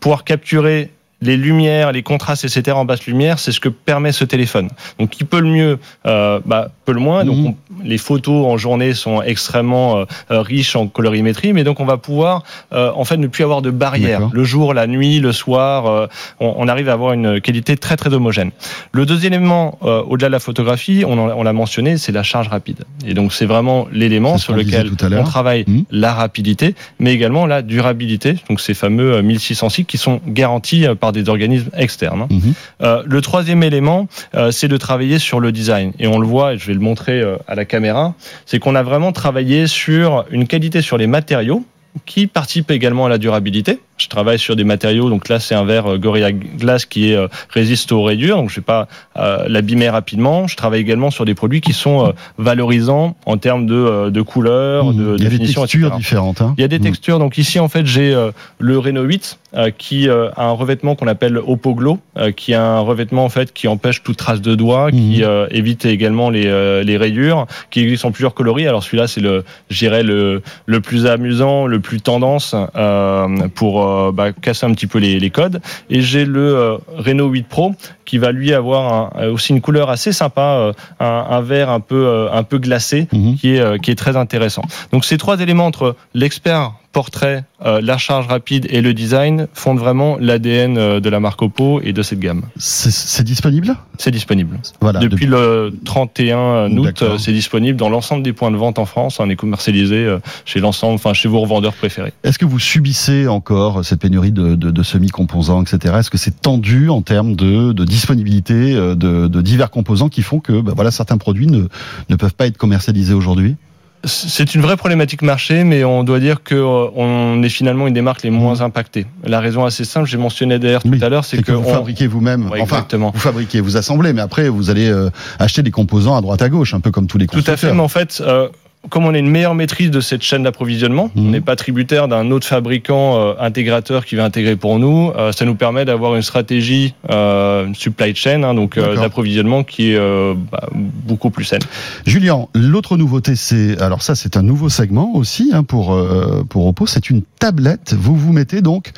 Pouvoir 0.00 0.24
capturer 0.24 0.90
les 1.22 1.36
lumières, 1.36 1.92
les 1.92 2.02
contrastes, 2.02 2.44
etc. 2.44 2.76
en 2.76 2.84
basse 2.84 3.06
lumière, 3.06 3.38
c'est 3.38 3.52
ce 3.52 3.60
que 3.60 3.68
permet 3.68 4.12
ce 4.12 4.24
téléphone. 4.24 4.68
Donc, 4.98 5.10
qui 5.10 5.24
peut 5.24 5.40
le 5.40 5.48
mieux, 5.48 5.78
euh, 6.06 6.40
bah, 6.46 6.70
peut 6.84 6.92
le 6.92 7.00
moins. 7.00 7.24
Donc, 7.24 7.36
Mhm. 7.36 7.46
on- 7.46 7.54
les 7.84 7.98
photos 7.98 8.46
en 8.46 8.56
journée 8.58 8.92
sont 8.94 9.22
extrêmement 9.22 9.98
euh, 9.98 10.04
euh, 10.30 10.40
riches 10.42 10.76
en 10.76 10.86
colorimétrie, 10.86 11.52
mais 11.52 11.64
donc 11.64 11.80
on 11.80 11.84
va 11.86 11.96
pouvoir, 11.96 12.42
euh, 12.72 12.90
en 12.94 13.04
fait, 13.04 13.16
ne 13.16 13.26
plus 13.26 13.42
avoir 13.44 13.62
de 13.62 13.70
barrières. 13.70 14.18
D'accord. 14.20 14.30
Le 14.34 14.44
jour, 14.44 14.74
la 14.74 14.86
nuit, 14.86 15.20
le 15.20 15.32
soir, 15.32 15.86
euh, 15.86 16.06
on, 16.40 16.54
on 16.58 16.68
arrive 16.68 16.88
à 16.88 16.92
avoir 16.92 17.12
une 17.14 17.40
qualité 17.40 17.76
très 17.76 17.96
très 17.96 18.12
homogène. 18.12 18.50
Le 18.92 19.06
deuxième 19.06 19.32
élément, 19.32 19.78
euh, 19.82 20.02
au-delà 20.02 20.28
de 20.28 20.32
la 20.32 20.40
photographie, 20.40 21.04
on, 21.06 21.12
en- 21.18 21.30
on 21.38 21.42
l'a 21.42 21.52
mentionné, 21.52 21.96
c'est 21.96 22.12
la 22.12 22.22
charge 22.22 22.48
rapide. 22.48 22.84
Et 23.06 23.14
donc, 23.14 23.32
c'est 23.32 23.46
vraiment 23.46 23.86
l'élément 23.92 24.36
sur 24.38 24.54
lequel 24.54 24.90
on 25.18 25.24
travaille 25.24 25.64
Mhm. 25.66 25.84
la 25.90 26.12
rapidité, 26.12 26.74
mais 26.98 27.12
également 27.14 27.46
la 27.46 27.62
durabilité. 27.62 28.36
Donc, 28.48 28.60
ces 28.60 28.74
fameux 28.74 29.14
euh, 29.14 29.22
1600 29.22 29.68
cycles 29.70 29.88
qui 29.90 29.98
sont 29.98 30.20
garantis 30.26 30.86
euh, 30.86 30.94
par 31.10 31.12
des 31.12 31.28
organismes 31.28 31.70
externes. 31.76 32.22
hein. 32.22 32.28
Mhm. 32.30 32.54
Euh, 32.82 33.02
le 33.04 33.20
troisième 33.20 33.62
élément, 33.62 34.06
euh, 34.36 34.50
c'est 34.52 34.68
de 34.68 34.76
travailler 34.76 35.18
sur 35.18 35.40
le 35.40 35.50
design. 35.50 35.92
Et 35.98 36.06
on 36.06 36.18
le 36.18 36.26
voit, 36.26 36.54
et 36.54 36.58
je 36.58 36.66
vais 36.66 36.74
le 36.74 36.80
montrer 36.80 37.20
euh, 37.20 37.36
à 37.48 37.54
la 37.56 37.64
caméra, 37.64 38.14
c'est 38.46 38.58
qu'on 38.60 38.76
a 38.76 38.82
vraiment 38.82 39.12
travaillé 39.12 39.66
sur 39.66 40.24
une 40.30 40.46
qualité 40.46 40.82
sur 40.82 40.96
les 40.98 41.08
matériaux 41.08 41.64
qui 42.06 42.28
participe 42.28 42.70
également 42.70 43.06
à 43.06 43.08
la 43.08 43.18
durabilité. 43.18 43.80
Je 44.00 44.08
travaille 44.08 44.38
sur 44.38 44.56
des 44.56 44.64
matériaux, 44.64 45.10
donc 45.10 45.28
là 45.28 45.38
c'est 45.40 45.54
un 45.54 45.64
verre 45.64 45.92
euh, 45.92 45.98
Gorilla 45.98 46.32
Glass 46.32 46.86
qui 46.86 47.10
est 47.12 47.16
euh, 47.16 47.28
résiste 47.50 47.92
aux 47.92 48.02
rayures, 48.02 48.36
donc 48.38 48.48
je 48.50 48.56
vais 48.56 48.62
pas 48.64 48.88
euh, 49.18 49.44
l'abîmer 49.46 49.90
rapidement. 49.90 50.46
Je 50.46 50.56
travaille 50.56 50.80
également 50.80 51.10
sur 51.10 51.24
des 51.26 51.34
produits 51.34 51.60
qui 51.60 51.72
sont 51.74 52.12
valorisants 52.38 53.16
en 53.26 53.36
termes 53.36 53.66
de, 53.66 54.10
de 54.10 54.22
couleur, 54.22 54.86
Mhm. 54.86 54.96
de 54.96 55.02
Il 55.18 55.22
y 55.22 55.26
a 55.26 55.28
des 55.30 55.36
définition, 55.36 55.60
textures 55.62 55.86
etc. 55.88 55.98
différentes. 55.98 56.40
hein. 56.40 56.54
Il 56.56 56.62
y 56.62 56.64
a 56.64 56.68
des 56.68 56.78
Mhm. 56.78 56.84
textures. 56.84 57.18
Donc 57.18 57.36
ici, 57.38 57.58
en 57.60 57.68
fait, 57.68 57.86
j'ai 57.86 58.16
le 58.58 58.78
Renault 58.78 59.02
8 59.02 59.38
euh, 59.54 59.70
qui 59.76 60.08
a 60.08 60.30
un 60.36 60.52
revêtement 60.52 60.94
qu'on 60.94 61.06
appelle 61.08 61.36
Oppo 61.38 61.74
Glow, 61.74 61.98
euh, 62.16 62.30
qui 62.32 62.54
a 62.54 62.62
un 62.64 62.80
revêtement 62.80 63.24
en 63.24 63.28
fait 63.28 63.52
qui 63.52 63.68
empêche 63.68 64.02
toute 64.02 64.16
trace 64.16 64.40
de 64.40 64.54
doigt, 64.54 64.90
qui 64.90 65.18
Mhm. 65.18 65.24
euh, 65.24 65.46
évite 65.50 65.84
également 65.84 66.30
les, 66.30 66.46
euh, 66.46 66.82
les 66.82 66.96
rayures, 66.96 67.46
qui 67.70 67.80
existe 67.80 68.04
en 68.04 68.12
plusieurs 68.12 68.34
coloris. 68.34 68.66
Alors 68.66 68.82
celui-là, 68.82 69.06
c'est 69.06 69.20
le, 69.20 69.44
je 69.68 69.78
dirais 69.78 70.02
le 70.02 70.42
le 70.66 70.80
plus 70.80 71.06
amusant, 71.06 71.66
le 71.66 71.80
plus 71.80 72.00
tendance 72.00 72.54
euh, 72.76 73.26
pour 73.54 73.84
euh, 73.90 74.12
bah, 74.12 74.32
casser 74.32 74.66
un 74.66 74.72
petit 74.72 74.86
peu 74.86 74.98
les, 74.98 75.18
les 75.20 75.30
codes. 75.30 75.60
Et 75.90 76.00
j'ai 76.00 76.24
le 76.24 76.54
euh, 76.56 76.76
Renault 76.96 77.28
8 77.28 77.48
Pro 77.48 77.74
qui 78.04 78.18
va 78.18 78.32
lui 78.32 78.52
avoir 78.52 79.12
un- 79.16 79.28
aussi 79.28 79.52
une 79.52 79.60
couleur 79.60 79.90
assez 79.90 80.12
sympa, 80.12 80.42
euh, 80.58 80.72
un, 81.00 81.26
un 81.30 81.40
vert 81.40 81.70
un 81.70 81.80
peu 81.80 82.06
euh, 82.06 82.30
un 82.32 82.42
peu 82.42 82.58
glacé 82.58 83.06
Mhm. 83.12 83.36
qui 83.36 83.54
est, 83.56 83.60
euh, 83.60 83.78
qui 83.78 83.90
est 83.90 83.94
très 83.96 84.16
intéressant. 84.16 84.62
Donc 84.92 85.04
ces 85.04 85.16
trois 85.18 85.40
éléments 85.40 85.66
entre 85.66 85.94
l'expert 86.14 86.72
portrait, 86.92 87.44
euh, 87.64 87.80
la 87.80 87.98
charge 87.98 88.26
rapide 88.26 88.66
et 88.70 88.80
le 88.80 88.92
design 88.94 89.46
fondent 89.54 89.78
vraiment 89.78 90.16
l'ADN 90.18 90.76
euh, 90.76 91.00
de 91.00 91.08
la 91.08 91.20
marque 91.20 91.40
Oppo 91.42 91.80
et 91.82 91.92
de 91.92 92.02
cette 92.02 92.18
gamme. 92.18 92.42
C'est- 92.56 93.22
disponible? 93.22 93.76
C'est 93.98 94.10
disponible. 94.10 94.58
Voilà. 94.80 94.98
depuis 94.98 95.26
le 95.26 95.72
31 95.84 96.70
août, 96.76 97.02
euh, 97.02 97.18
c'est 97.18 97.32
disponible 97.32 97.78
dans 97.78 97.90
l'ensemble 97.90 98.22
des 98.22 98.32
points 98.32 98.50
de 98.50 98.56
vente 98.56 98.78
en 98.78 98.86
France. 98.86 99.20
On 99.20 99.28
est 99.30 99.36
commercialisé 99.36 100.16
chez 100.44 100.58
l'ensemble, 100.58 100.94
enfin 100.94 101.12
chez 101.12 101.28
vos 101.28 101.40
revendeurs 101.40 101.74
préférés. 101.74 102.12
Est-ce 102.24 102.38
que 102.38 102.46
vous 102.46 102.58
subissez 102.58 103.28
encore 103.28 103.84
cette 103.84 104.00
pénurie 104.00 104.32
de, 104.32 104.54
de, 104.54 104.70
de 104.70 104.82
semi-composants, 104.82 105.62
etc. 105.62 105.94
Est-ce 105.98 106.10
que 106.10 106.18
c'est 106.18 106.40
tendu 106.40 106.88
en 106.88 107.02
termes 107.02 107.36
de, 107.36 107.72
de 107.72 107.84
disponibilité 107.84 108.74
de, 108.74 109.40
divers 109.40 109.70
composants 109.70 110.08
qui 110.08 110.22
font 110.22 110.40
que 110.40 110.60
bah, 110.60 110.72
voilà, 110.74 110.90
certains 110.90 111.18
produits 111.18 111.46
ne, 111.46 111.66
ne 112.08 112.16
peuvent 112.16 112.34
pas 112.34 112.46
être 112.46 112.58
commercialisés 112.58 113.14
aujourd'hui? 113.14 113.56
C'est 114.04 114.54
une 114.54 114.62
vraie 114.62 114.76
problématique 114.78 115.20
marché, 115.20 115.62
mais 115.62 115.84
on 115.84 116.04
doit 116.04 116.20
dire 116.20 116.42
que 116.42 116.54
euh, 116.54 117.42
est 117.42 117.48
finalement 117.50 117.86
une 117.86 117.92
des 117.92 118.00
marques 118.00 118.22
les 118.22 118.30
moins 118.30 118.62
impactées. 118.62 119.06
La 119.24 119.40
raison 119.40 119.64
assez 119.66 119.84
simple, 119.84 120.08
j'ai 120.08 120.16
mentionné 120.16 120.58
d'ailleurs 120.58 120.82
tout. 120.82 120.88
Oui, 120.88 121.04
à 121.04 121.08
l'heure, 121.10 121.24
c'est 121.26 121.36
que, 121.38 121.42
que 121.42 121.52
vous 121.52 121.68
on- 121.68 121.74
fabriquez 121.74 122.06
vous-même. 122.06 122.44
Ouais, 122.50 122.60
enfin, 122.62 122.76
exactement. 122.76 123.10
vous 123.12 123.20
fabriquez, 123.20 123.60
vous 123.60 123.76
assemblez, 123.76 124.12
mais 124.14 124.22
après 124.22 124.48
vous 124.48 124.70
allez 124.70 124.88
euh, 124.88 125.10
acheter 125.38 125.62
des 125.62 125.70
composants 125.70 126.16
à 126.16 126.22
droite 126.22 126.40
à 126.40 126.48
gauche, 126.48 126.72
un 126.72 126.80
peu 126.80 126.90
comme 126.90 127.06
tous 127.08 127.18
les 127.18 127.26
Tout 127.26 127.32
à 127.38 127.42
constructeurs. 127.42 127.70
fait, 127.70 127.76
mais 127.76 127.82
en 127.82 127.88
fait, 127.88 128.22
euh, 128.26 128.48
comme 128.88 129.04
on 129.04 129.12
a 129.14 129.18
une 129.18 129.28
meilleure 129.28 129.54
maîtrise 129.54 129.90
de 129.90 130.00
cette 130.00 130.22
chaîne 130.22 130.42
d'approvisionnement, 130.42 131.10
Mhm. 131.14 131.26
on 131.26 131.30
n'est 131.30 131.40
pas 131.42 131.54
tributaire 131.54 132.08
d'un 132.08 132.30
autre 132.30 132.46
fabricant 132.46 133.18
euh, 133.18 133.34
intégrateur 133.38 134.06
qui 134.06 134.16
va 134.16 134.24
intégrer 134.24 134.56
pour 134.56 134.78
nous. 134.78 135.12
euh, 135.16 135.32
ça 135.32 135.44
nous 135.44 135.54
permet 135.54 135.84
d'avoir 135.84 136.16
une 136.16 136.22
stratégie 136.22 136.94
euh, 137.10 137.66
une 137.66 137.74
supply 137.74 138.14
chain, 138.14 138.42
hein, 138.42 138.54
donc 138.54 138.78
euh, 138.78 138.96
d'approvisionnement 138.96 139.64
qui 139.64 139.92
est 139.92 139.96
euh, 139.96 140.34
bah, 140.50 140.68
beaucoup 140.72 141.30
plus 141.30 141.44
saine. 141.44 141.60
Julien, 142.06 142.46
l'autre 142.54 142.96
nouveauté, 142.96 143.36
c'est 143.36 143.78
alors 143.80 144.02
ça, 144.02 144.14
c'est 144.14 144.36
un 144.36 144.42
nouveau 144.42 144.70
segment 144.70 145.12
aussi 145.14 145.50
hein, 145.52 145.62
pour 145.62 145.92
euh, 145.94 146.42
pour 146.48 146.66
Oppo. 146.66 146.86
C'est 146.86 147.10
une 147.10 147.22
tablette. 147.38 147.94
Vous 147.98 148.16
vous 148.16 148.32
mettez 148.32 148.62
donc 148.62 148.92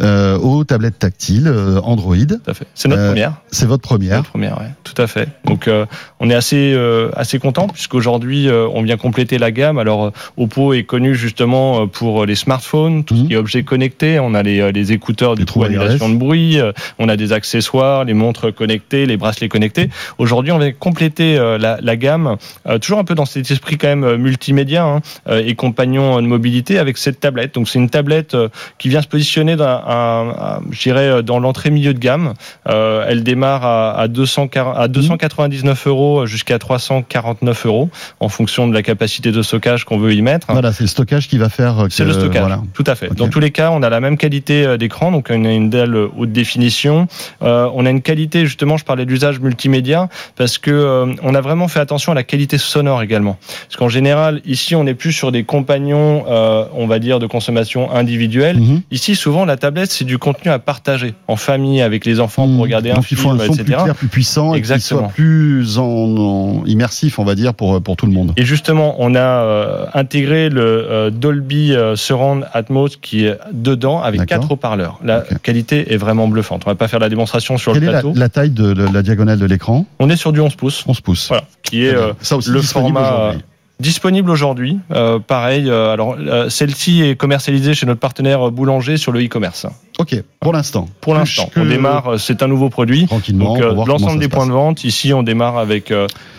euh, 0.00 0.38
aux 0.38 0.64
tablettes 0.64 0.98
tactiles 0.98 1.46
euh, 1.48 1.80
Android. 1.82 2.16
Tout 2.16 2.50
à 2.50 2.54
fait. 2.54 2.66
C'est 2.74 2.88
notre 2.88 3.02
Euh, 3.02 3.08
première. 3.08 3.32
C'est 3.50 3.66
votre 3.66 3.82
première. 3.82 4.16
Notre 4.18 4.30
première, 4.30 4.58
ouais, 4.58 4.70
tout 4.84 5.00
à 5.00 5.06
fait. 5.06 5.28
Donc, 5.44 5.68
euh, 5.68 5.86
on 6.20 6.30
est 6.30 6.34
assez 6.34 6.76
assez 7.16 7.38
content 7.38 7.68
puisqu'aujourd'hui 7.68 8.48
on 8.50 8.82
vient 8.82 8.96
compléter 8.96 9.38
la 9.38 9.50
gamme. 9.50 9.78
Alors, 9.78 10.12
Oppo 10.36 10.72
est 10.72 10.84
connu 10.84 11.14
justement 11.14 11.86
pour 11.86 12.26
les 12.26 12.34
smartphones, 12.34 13.04
tout 13.04 13.14
Mhm. 13.14 13.22
ce 13.22 13.26
qui 13.28 13.32
est 13.34 13.36
objets 13.36 13.62
connectés. 13.62 14.18
On 14.20 14.34
a 14.34 14.42
les, 14.42 14.72
les 14.72 14.92
écouteurs 14.92 15.34
du 15.34 15.44
trou 15.44 15.64
annulation 15.64 16.08
de 16.08 16.16
bruit. 16.16 16.58
On 16.98 17.08
a 17.08 17.16
des 17.16 17.32
accessoires, 17.32 18.04
les 18.04 18.14
montres 18.14 18.54
connectées, 18.54 19.06
les 19.06 19.16
bracelets 19.16 19.48
connectés. 19.48 19.90
Aujourd'hui, 20.18 20.52
on 20.52 20.58
vient 20.58 20.72
compléter 20.72 21.36
la, 21.36 21.78
la 21.80 21.96
gamme, 21.96 22.36
toujours 22.80 22.98
un 22.98 23.04
peu 23.04 23.14
dans 23.14 23.26
cet 23.26 23.50
esprit 23.50 23.76
quand 23.78 23.88
même 23.88 24.16
multimédia 24.16 24.84
hein, 24.84 25.00
et 25.30 25.54
compagnon 25.54 26.20
de 26.22 26.26
mobilité 26.26 26.78
avec 26.78 26.98
cette 26.98 27.20
tablette. 27.20 27.54
Donc, 27.54 27.68
c'est 27.68 27.78
une 27.78 27.90
tablette 27.90 28.36
qui 28.78 28.88
vient 28.88 29.02
se 29.02 29.08
positionner 29.08 29.56
dans, 29.56 29.82
un, 29.90 30.60
je 30.70 30.80
dirais, 30.82 31.08
euh, 31.08 31.22
dans 31.22 31.38
l'entrée 31.38 31.70
milieu 31.70 31.94
de 31.94 31.98
gamme. 31.98 32.34
Euh, 32.68 33.04
elle 33.08 33.22
démarre 33.22 33.64
à, 33.64 33.98
à, 33.98 34.08
200, 34.08 34.48
à 34.76 34.88
299 34.88 35.86
euros 35.86 36.26
jusqu'à 36.26 36.58
349 36.58 37.66
euros 37.66 37.90
en 38.20 38.28
fonction 38.28 38.68
de 38.68 38.74
la 38.74 38.82
capacité 38.82 39.32
de 39.32 39.42
stockage 39.42 39.84
qu'on 39.84 39.98
veut 39.98 40.14
y 40.14 40.22
mettre. 40.22 40.46
Voilà, 40.50 40.72
c'est 40.72 40.84
le 40.84 40.88
stockage 40.88 41.28
qui 41.28 41.38
va 41.38 41.48
faire. 41.48 41.86
C'est 41.90 42.04
le 42.04 42.12
stockage, 42.12 42.40
Voilà. 42.40 42.62
tout 42.74 42.84
à 42.86 42.94
fait. 42.94 43.14
Dans 43.14 43.28
tous 43.28 43.40
les 43.40 43.50
cas, 43.50 43.70
on 43.72 43.82
a 43.82 43.88
la 43.90 44.00
même 44.00 44.16
qualité 44.16 44.64
euh, 44.64 44.76
d'écran, 44.76 45.10
donc 45.12 45.28
on 45.30 45.44
a 45.44 45.52
une 45.52 45.70
dalle 45.70 45.96
haute 45.96 46.32
définition. 46.32 47.08
Euh, 47.42 47.68
on 47.74 47.86
a 47.86 47.90
une 47.90 48.02
qualité, 48.02 48.44
justement, 48.44 48.76
je 48.76 48.84
parlais 48.84 49.06
d'usage 49.06 49.40
multimédia, 49.40 50.08
parce 50.36 50.58
que 50.58 50.70
euh, 50.70 51.06
on 51.22 51.34
a 51.34 51.40
vraiment 51.40 51.68
fait 51.68 51.80
attention 51.80 52.12
à 52.12 52.14
la 52.14 52.22
qualité 52.22 52.58
sonore 52.58 53.02
également. 53.02 53.38
Parce 53.66 53.76
qu'en 53.76 53.88
général, 53.88 54.40
ici, 54.44 54.74
on 54.74 54.84
n'est 54.84 54.94
plus 54.94 55.12
sur 55.12 55.32
des 55.32 55.44
compagnons, 55.44 56.24
on 56.28 56.86
va 56.86 56.98
dire, 56.98 57.18
de 57.18 57.26
consommation 57.26 57.90
individuelle. 57.92 58.58
Mhm. 58.58 58.82
Ici, 58.90 59.16
souvent, 59.16 59.44
la 59.44 59.56
tablette, 59.56 59.79
c'est 59.86 60.04
du 60.04 60.18
contenu 60.18 60.50
à 60.50 60.58
partager 60.58 61.14
en 61.28 61.36
famille, 61.36 61.80
avec 61.82 62.04
les 62.04 62.20
enfants, 62.20 62.46
pour 62.48 62.60
regarder 62.60 62.90
un 62.90 63.02
film, 63.02 63.20
un 63.20 63.38
son 63.38 63.52
etc. 63.52 63.54
plus 63.56 63.64
clair, 63.64 63.94
plus 63.94 64.08
puissant, 64.08 64.54
et 64.54 64.58
Exactement. 64.58 65.00
soit 65.00 65.08
plus 65.08 65.78
en, 65.78 65.84
en 65.84 66.64
immersif, 66.66 67.18
on 67.18 67.24
va 67.24 67.34
dire, 67.34 67.54
pour 67.54 67.80
pour 67.82 67.96
tout 67.96 68.06
le 68.06 68.12
monde. 68.12 68.32
Et 68.36 68.44
justement, 68.44 68.96
on 68.98 69.14
a 69.14 69.18
euh, 69.20 69.86
intégré 69.94 70.48
le 70.48 70.62
euh, 70.62 71.10
Dolby 71.10 71.74
euh, 71.74 71.96
Surround 71.96 72.46
Atmos 72.52 72.96
qui 73.00 73.24
est 73.26 73.38
dedans 73.52 74.00
avec 74.02 74.26
quatre 74.26 74.50
haut-parleurs. 74.52 74.98
La 75.04 75.24
qualité 75.42 75.92
est 75.92 75.96
vraiment 75.96 76.28
bluffante. 76.28 76.62
On 76.66 76.70
va 76.70 76.74
pas 76.74 76.88
faire 76.88 77.00
la 77.00 77.08
démonstration 77.08 77.58
sur 77.58 77.72
Quelle 77.72 77.82
le 77.82 77.88
est 77.88 77.92
la, 77.92 78.00
plateau. 78.00 78.18
la 78.18 78.28
taille 78.28 78.50
de 78.50 78.72
la, 78.72 78.90
la 78.90 79.02
diagonale 79.02 79.38
de 79.38 79.46
l'écran? 79.46 79.86
On 79.98 80.10
est 80.10 80.16
sur 80.16 80.32
du 80.32 80.40
11 80.40 80.54
pouces, 80.56 80.84
11 80.86 81.00
pouces. 81.00 81.28
voilà, 81.28 81.44
qui 81.62 81.84
est 81.84 81.94
euh, 81.94 82.12
Ça 82.20 82.36
aussi 82.36 82.50
le 82.50 82.60
format. 82.62 83.32
Disponible 83.80 84.30
aujourd'hui. 84.30 84.78
Euh, 84.92 85.18
pareil, 85.18 85.68
euh, 85.68 85.92
alors 85.92 86.16
euh, 86.18 86.48
celle-ci 86.48 87.02
est 87.02 87.16
commercialisée 87.16 87.74
chez 87.74 87.86
notre 87.86 88.00
partenaire 88.00 88.50
boulanger 88.50 88.96
sur 88.96 89.10
le 89.10 89.24
e-commerce. 89.24 89.66
Ok, 89.98 90.22
pour 90.38 90.52
l'instant. 90.52 90.88
Pour 91.00 91.14
l'instant, 91.14 91.50
on 91.56 91.64
démarre. 91.64 92.18
C'est 92.18 92.42
un 92.42 92.48
nouveau 92.48 92.70
produit. 92.70 93.06
tranquillement. 93.06 93.58
Donc 93.58 93.86
l'ensemble 93.86 94.20
des 94.20 94.28
points 94.28 94.46
de 94.46 94.52
vente, 94.52 94.84
ici 94.84 95.12
on 95.12 95.22
démarre 95.22 95.58
avec 95.58 95.92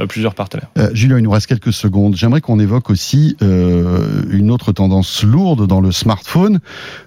plusieurs 0.08 0.34
partenaires. 0.34 0.70
Julien, 0.94 1.18
il 1.18 1.24
nous 1.24 1.32
reste 1.32 1.48
quelques 1.48 1.74
secondes. 1.74 2.16
J'aimerais 2.16 2.42
qu'on 2.42 2.60
évoque 2.60 2.90
aussi 2.90 3.36
une 3.42 4.52
autre 4.52 4.72
tendance 4.72 5.24
lourde 5.24 5.68
dans 5.68 5.82
le 5.82 5.92
smartphone, 5.92 6.60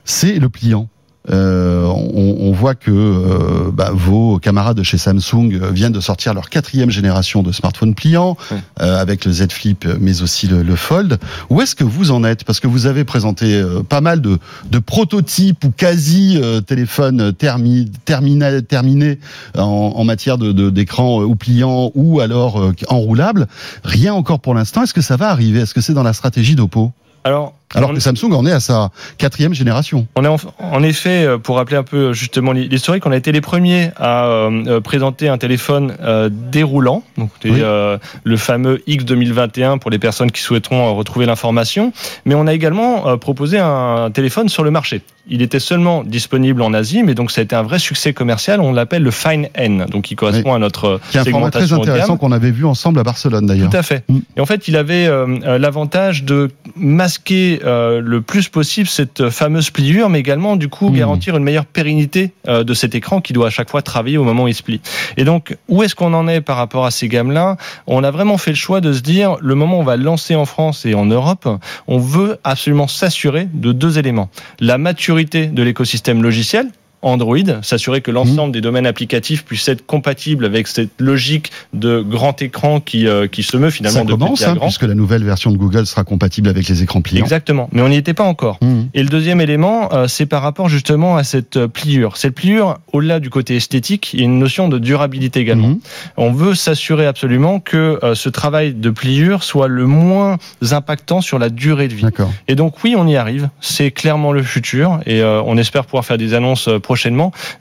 c'est 0.05 0.39
le 0.39 0.49
pliant. 0.49 0.89
Euh, 1.31 1.87
on, 1.87 2.37
on 2.41 2.53
voit 2.53 2.75
que 2.75 2.91
euh, 2.91 3.71
bah, 3.73 3.91
vos 3.95 4.39
camarades 4.39 4.77
de 4.77 4.83
chez 4.83 4.99
Samsung 4.99 5.53
euh, 5.55 5.71
viennent 5.71 5.93
de 5.93 6.01
sortir 6.01 6.35
leur 6.35 6.51
quatrième 6.51 6.91
génération 6.91 7.43
de 7.43 7.51
smartphones 7.51 7.95
pliants, 7.95 8.37
euh, 8.81 9.01
avec 9.01 9.25
le 9.25 9.33
Z 9.33 9.51
Flip, 9.51 9.87
euh, 9.87 9.97
mais 9.99 10.21
aussi 10.21 10.47
le, 10.49 10.63
le 10.63 10.77
Fold. 10.77 11.19
Où 11.49 11.63
est-ce 11.63 11.75
que 11.75 11.85
vous 11.85 12.11
en 12.11 12.25
êtes? 12.25 12.45
Parce 12.45 12.61
que 12.61 12.67
vous 12.67 12.85
avez 12.87 13.05
présenté 13.05 13.55
euh, 13.55 13.83
pas 13.83 14.03
mal 14.03 14.21
de, 14.21 14.39
de 14.71 14.79
prototypes 14.79 15.65
ou 15.65 15.71
quasi 15.71 16.39
euh, 16.43 16.61
téléphones 16.61 17.33
termi, 17.33 17.91
termina- 18.05 18.61
terminés 18.61 19.19
en, 19.57 19.63
en 19.97 20.05
matière 20.05 20.37
de- 20.37 20.53
de- 20.53 20.69
d'écran 20.69 21.23
euh, 21.23 21.25
ou 21.25 21.37
pliant 21.37 21.91
ou 21.95 22.21
alors 22.21 22.61
euh, 22.61 22.73
enroulable. 22.89 23.47
Rien 23.83 24.13
encore 24.13 24.41
pour 24.41 24.53
l'instant. 24.55 24.83
Est-ce 24.83 24.93
que 24.95 25.01
ça 25.01 25.17
va 25.17 25.31
arriver? 25.31 25.61
Est-ce 25.61 25.73
que 25.73 25.81
c'est 25.81 25.95
dans 25.95 26.03
la 26.03 26.13
stratégie 26.13 26.55
d'Oppo? 26.55 26.93
Alors, 27.27 27.55
Alors 27.75 27.93
que 27.93 28.01
Samsung 28.01 28.33
en 28.33 28.47
est 28.47 28.53
à 28.53 28.61
sa 28.61 28.91
quatrième 29.19 29.53
génération. 29.55 30.07
On 30.17 30.25
est 30.25 30.29
en, 30.29 30.37
en 30.61 30.83
effet, 30.83 31.25
euh, 31.25 31.39
pour 31.39 31.57
rappeler 31.57 31.77
un 31.77 31.83
peu 31.83 32.13
justement 32.13 32.53
l'historique, 32.53 33.05
on 33.07 33.11
a 33.13 33.17
été 33.17 33.33
les 33.33 33.41
premiers 33.41 33.91
à 33.97 34.27
euh, 34.27 34.81
présenter 34.81 35.29
un 35.29 35.39
téléphone 35.39 35.95
euh, 36.03 36.29
déroulant, 36.33 37.03
donc 37.19 37.31
Oui. 37.45 37.53
euh, 37.61 37.99
le 38.23 38.37
fameux 38.37 38.83
X 38.87 39.05
2021 39.05 39.79
pour 39.79 39.91
les 39.91 39.99
personnes 39.99 40.31
qui 40.31 40.41
souhaiteront 40.41 40.87
euh, 40.89 40.91
retrouver 40.93 41.27
l'information. 41.27 41.93
Mais 42.25 42.35
on 42.35 42.47
a 42.47 42.55
également 42.55 43.09
euh, 43.09 43.17
proposé 43.17 43.59
un 43.59 44.11
téléphone 44.13 44.49
sur 44.49 44.63
le 44.63 44.71
marché. 44.71 45.03
Il 45.27 45.41
était 45.41 45.59
seulement 45.59 46.05
disponible 46.05 46.61
en 46.61 46.75
Asie, 46.75 47.03
mais 47.03 47.15
donc 47.15 47.31
ça 47.31 47.41
a 47.41 47.45
été 47.45 47.57
un 47.57 47.63
vrai 47.63 47.79
succès 47.79 48.13
commercial. 48.13 48.61
On 48.61 48.73
l'appelle 48.75 49.03
le 49.03 49.11
Fine 49.11 49.49
N, 49.55 49.87
donc 49.91 50.05
qui 50.05 50.17
correspond 50.17 50.53
à 50.53 50.59
notre 50.59 51.01
Qui 51.11 51.17
est 51.17 51.21
un 51.21 51.25
format 51.25 51.51
très 51.51 51.73
intéressant 51.73 52.19
qu'on 52.19 52.31
avait 52.31 52.51
vu 52.51 52.67
ensemble 52.67 53.01
à 53.01 53.05
Barcelone 53.05 53.47
d'ailleurs. 53.47 53.71
Tout 53.71 53.77
à 53.77 53.83
fait. 53.83 54.05
Mm. 54.09 54.19
Et 54.37 54.41
en 54.41 54.47
fait, 54.47 54.69
il 54.69 54.77
avait 54.77 55.07
euh, 55.07 55.27
euh, 55.45 55.59
l'avantage 55.59 56.25
de 56.25 56.51
masquer 56.77 57.54
euh, 57.65 58.01
le 58.01 58.23
plus 58.23 58.49
possible 58.49 58.89
cette 58.89 59.31
fameuse 59.31 59.71
pliure, 59.71 60.09
mais 60.09 60.21
également 60.21 60.57
du 60.57 60.69
coup 60.69 60.85
Mm. 60.91 60.97
garantir 60.97 61.37
une 61.37 61.45
meilleure 61.45 61.67
pérennité 61.67 62.33
euh, 62.49 62.65
de 62.65 62.75
cet 62.75 62.95
écran 62.95 63.21
qui 63.21 63.33
doit 63.33 63.49
à 63.49 63.51
chaque 63.51 63.71
fois 63.71 63.83
travailler 63.83 64.19
au 64.19 64.25
moment 64.25 64.45
où 64.45 64.49
il 64.49 64.55
se 64.55 64.63
plie. 64.63 64.81
Et 65.17 65.25
donc, 65.25 65.57
où 65.69 65.83
est-ce 65.83 65.95
qu'on 65.95 66.15
en 66.15 66.29
est 66.29 66.41
par 66.41 66.57
rapport 66.57 66.87
à 66.87 66.91
ces 66.91 67.09
gammes-là? 67.09 67.57
On 67.87 68.05
a 68.05 68.11
vraiment 68.11 68.39
fait 68.39 68.51
le 68.51 68.57
choix 68.57 68.81
de 68.81 68.93
se 68.93 69.01
dire, 69.01 69.37
le 69.41 69.55
moment 69.55 69.79
où 69.79 69.81
on 69.81 69.85
va 69.85 69.97
lancer 69.97 70.35
en 70.35 70.45
France 70.45 70.87
et 70.87 70.95
en 70.95 71.07
Europe, 71.07 71.49
on 71.87 71.99
veut 71.99 72.39
absolument 72.45 72.89
s'assurer 72.89 73.49
de 73.53 73.73
deux 73.73 73.99
éléments. 73.99 74.31
La 74.61 74.79
maturité 74.79 75.47
de 75.47 75.63
l'écosystème 75.63 76.23
logiciel, 76.23 76.69
Android, 77.05 77.39
s'assurer 77.63 78.01
que 78.01 78.11
l'ensemble 78.11 78.53
des 78.53 78.61
domaines 78.61 78.87
applicatifs 78.87 79.45
puissent 79.45 79.69
être 79.69 79.85
compatibles 79.87 80.45
avec 80.45 80.67
cette 80.67 80.91
logique 80.99 81.51
de 81.73 82.01
grand 82.01 82.41
écran 82.43 82.81
qui, 82.81 83.07
euh, 83.07 83.27
qui 83.27 83.43
se 83.43 83.57
meut 83.57 83.71
finalement 83.71 84.01
Ça 84.01 84.05
de 84.05 84.11
commence, 84.11 84.39
petit 84.39 84.45
à 84.45 84.51
hein, 84.51 84.55
grand. 84.55 84.67
puisque 84.67 84.83
la 84.83 84.95
nouvelle 84.95 85.25
version 85.25 85.51
de 85.51 85.57
Google 85.57 85.87
sera 85.87 86.05
compatible 86.05 86.49
avec 86.49 86.69
les 86.69 86.83
écrans 86.83 87.03
pliants. 87.03 87.23
Exactement, 87.23 87.69
mais 87.73 87.83
on 87.83 87.89
n'y 87.89 87.97
était 87.97 88.15
pas 88.15 88.25
encore. 88.25 88.59
Mhm. 88.63 88.89
Et 88.95 89.03
le 89.03 89.09
deuxième 89.09 89.41
élément, 89.41 89.93
euh, 89.93 90.09
c'est 90.09 90.27
par 90.27 90.43
rapport 90.43 90.69
justement 90.69 91.17
à 91.17 91.25
cette 91.25 91.57
euh, 91.57 91.69
pliure. 91.69 92.17
Cette 92.17 92.35
pliure, 92.35 92.79
au-delà 92.93 93.21
du 93.21 93.31
côté 93.31 93.57
esthétique, 93.57 94.13
il 94.15 94.21
y 94.21 94.23
a 94.23 94.27
une 94.27 94.39
notion 94.39 94.69
de 94.69 94.79
durabilité 94.79 95.41
également. 95.41 95.69
Mhm. 95.69 95.81
On 96.17 96.33
veut 96.33 96.55
s'assurer 96.55 97.07
absolument 97.07 97.61
que 97.61 97.99
euh, 98.03 98.15
ce 98.15 98.29
travail 98.29 98.75
de 98.75 98.91
pliure 98.91 99.43
soit 99.43 99.69
le 99.69 99.87
moins 99.87 100.39
impactant 100.71 101.21
sur 101.21 101.39
la 101.39 101.51
durée 101.51 101.89
de 101.89 101.95
vie. 101.95 102.03
D'accord. 102.03 102.33
Et 102.49 102.55
donc 102.55 102.83
oui, 102.83 102.95
on 102.97 103.07
y 103.07 103.17
arrive. 103.17 103.49
C'est 103.61 103.91
clairement 103.91 104.33
le 104.33 104.43
futur 104.43 105.01
et 105.07 105.23
on 105.23 105.57
espère 105.57 105.85
pouvoir 105.85 106.05
faire 106.05 106.19
des 106.19 106.35
annonces 106.35 106.69
euh, 106.69 106.79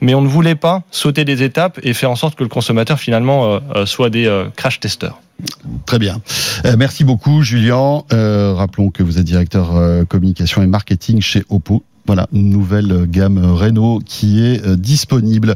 Mais 0.00 0.14
on 0.14 0.22
ne 0.22 0.28
voulait 0.28 0.54
pas 0.54 0.82
sauter 0.90 1.24
des 1.24 1.42
étapes 1.42 1.80
et 1.82 1.94
faire 1.94 2.10
en 2.10 2.16
sorte 2.16 2.36
que 2.36 2.42
le 2.42 2.48
consommateur 2.48 2.98
finalement 2.98 3.46
euh, 3.46 3.60
euh, 3.74 3.86
soit 3.86 4.10
des 4.10 4.26
euh, 4.26 4.46
crash 4.56 4.80
testeurs. 4.80 5.20
Très 5.84 5.98
bien. 5.98 6.20
Merci 6.78 7.02
beaucoup, 7.02 7.42
Julien. 7.42 8.04
Rappelons 8.10 8.90
que 8.90 9.02
vous 9.02 9.18
êtes 9.18 9.24
directeur 9.24 9.72
communication 10.08 10.62
et 10.62 10.66
marketing 10.68 11.20
chez 11.20 11.42
Oppo. 11.48 11.82
Voilà, 12.06 12.26
nouvelle 12.32 13.06
gamme 13.08 13.38
Renault 13.38 14.00
qui 14.04 14.44
est 14.44 14.64
euh, 14.66 14.76
disponible. 14.76 15.54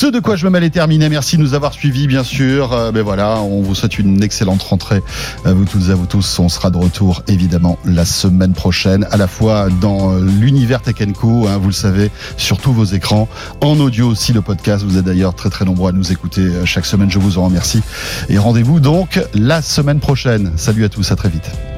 Ce 0.00 0.06
de 0.06 0.20
quoi 0.20 0.36
je 0.36 0.44
me 0.44 0.50
mêle 0.50 0.62
est 0.62 0.70
terminé. 0.70 1.08
Merci 1.08 1.36
de 1.36 1.42
nous 1.42 1.54
avoir 1.54 1.72
suivis, 1.72 2.06
bien 2.06 2.22
sûr. 2.22 2.72
Euh, 2.72 2.92
ben 2.92 3.02
voilà, 3.02 3.40
on 3.40 3.62
vous 3.62 3.74
souhaite 3.74 3.98
une 3.98 4.22
excellente 4.22 4.62
rentrée. 4.62 5.02
Euh, 5.44 5.54
vous 5.54 5.64
toutes 5.64 5.88
et 5.88 5.92
vous 5.92 6.06
tous, 6.06 6.38
on 6.38 6.48
sera 6.48 6.70
de 6.70 6.76
retour 6.76 7.22
évidemment 7.26 7.78
la 7.84 8.04
semaine 8.04 8.52
prochaine, 8.52 9.06
à 9.10 9.16
la 9.16 9.26
fois 9.26 9.68
dans 9.80 10.12
euh, 10.12 10.20
l'univers 10.20 10.82
Tech 10.82 10.96
Co, 11.18 11.48
hein, 11.48 11.58
vous 11.58 11.68
le 11.68 11.72
savez, 11.72 12.10
sur 12.36 12.58
tous 12.58 12.72
vos 12.72 12.84
écrans, 12.84 13.28
en 13.60 13.80
audio 13.80 14.08
aussi 14.08 14.32
le 14.32 14.40
podcast. 14.40 14.84
Vous 14.84 14.98
êtes 14.98 15.04
d'ailleurs 15.04 15.34
très 15.34 15.50
très 15.50 15.64
nombreux 15.64 15.90
à 15.90 15.92
nous 15.92 16.12
écouter 16.12 16.48
chaque 16.64 16.86
semaine. 16.86 17.10
Je 17.10 17.18
vous 17.18 17.38
en 17.38 17.46
remercie. 17.46 17.82
Et 18.28 18.38
rendez-vous 18.38 18.80
donc 18.80 19.20
la 19.34 19.62
semaine 19.62 20.00
prochaine. 20.00 20.52
Salut 20.56 20.84
à 20.84 20.88
tous, 20.88 21.10
à 21.10 21.16
très 21.16 21.28
vite. 21.28 21.77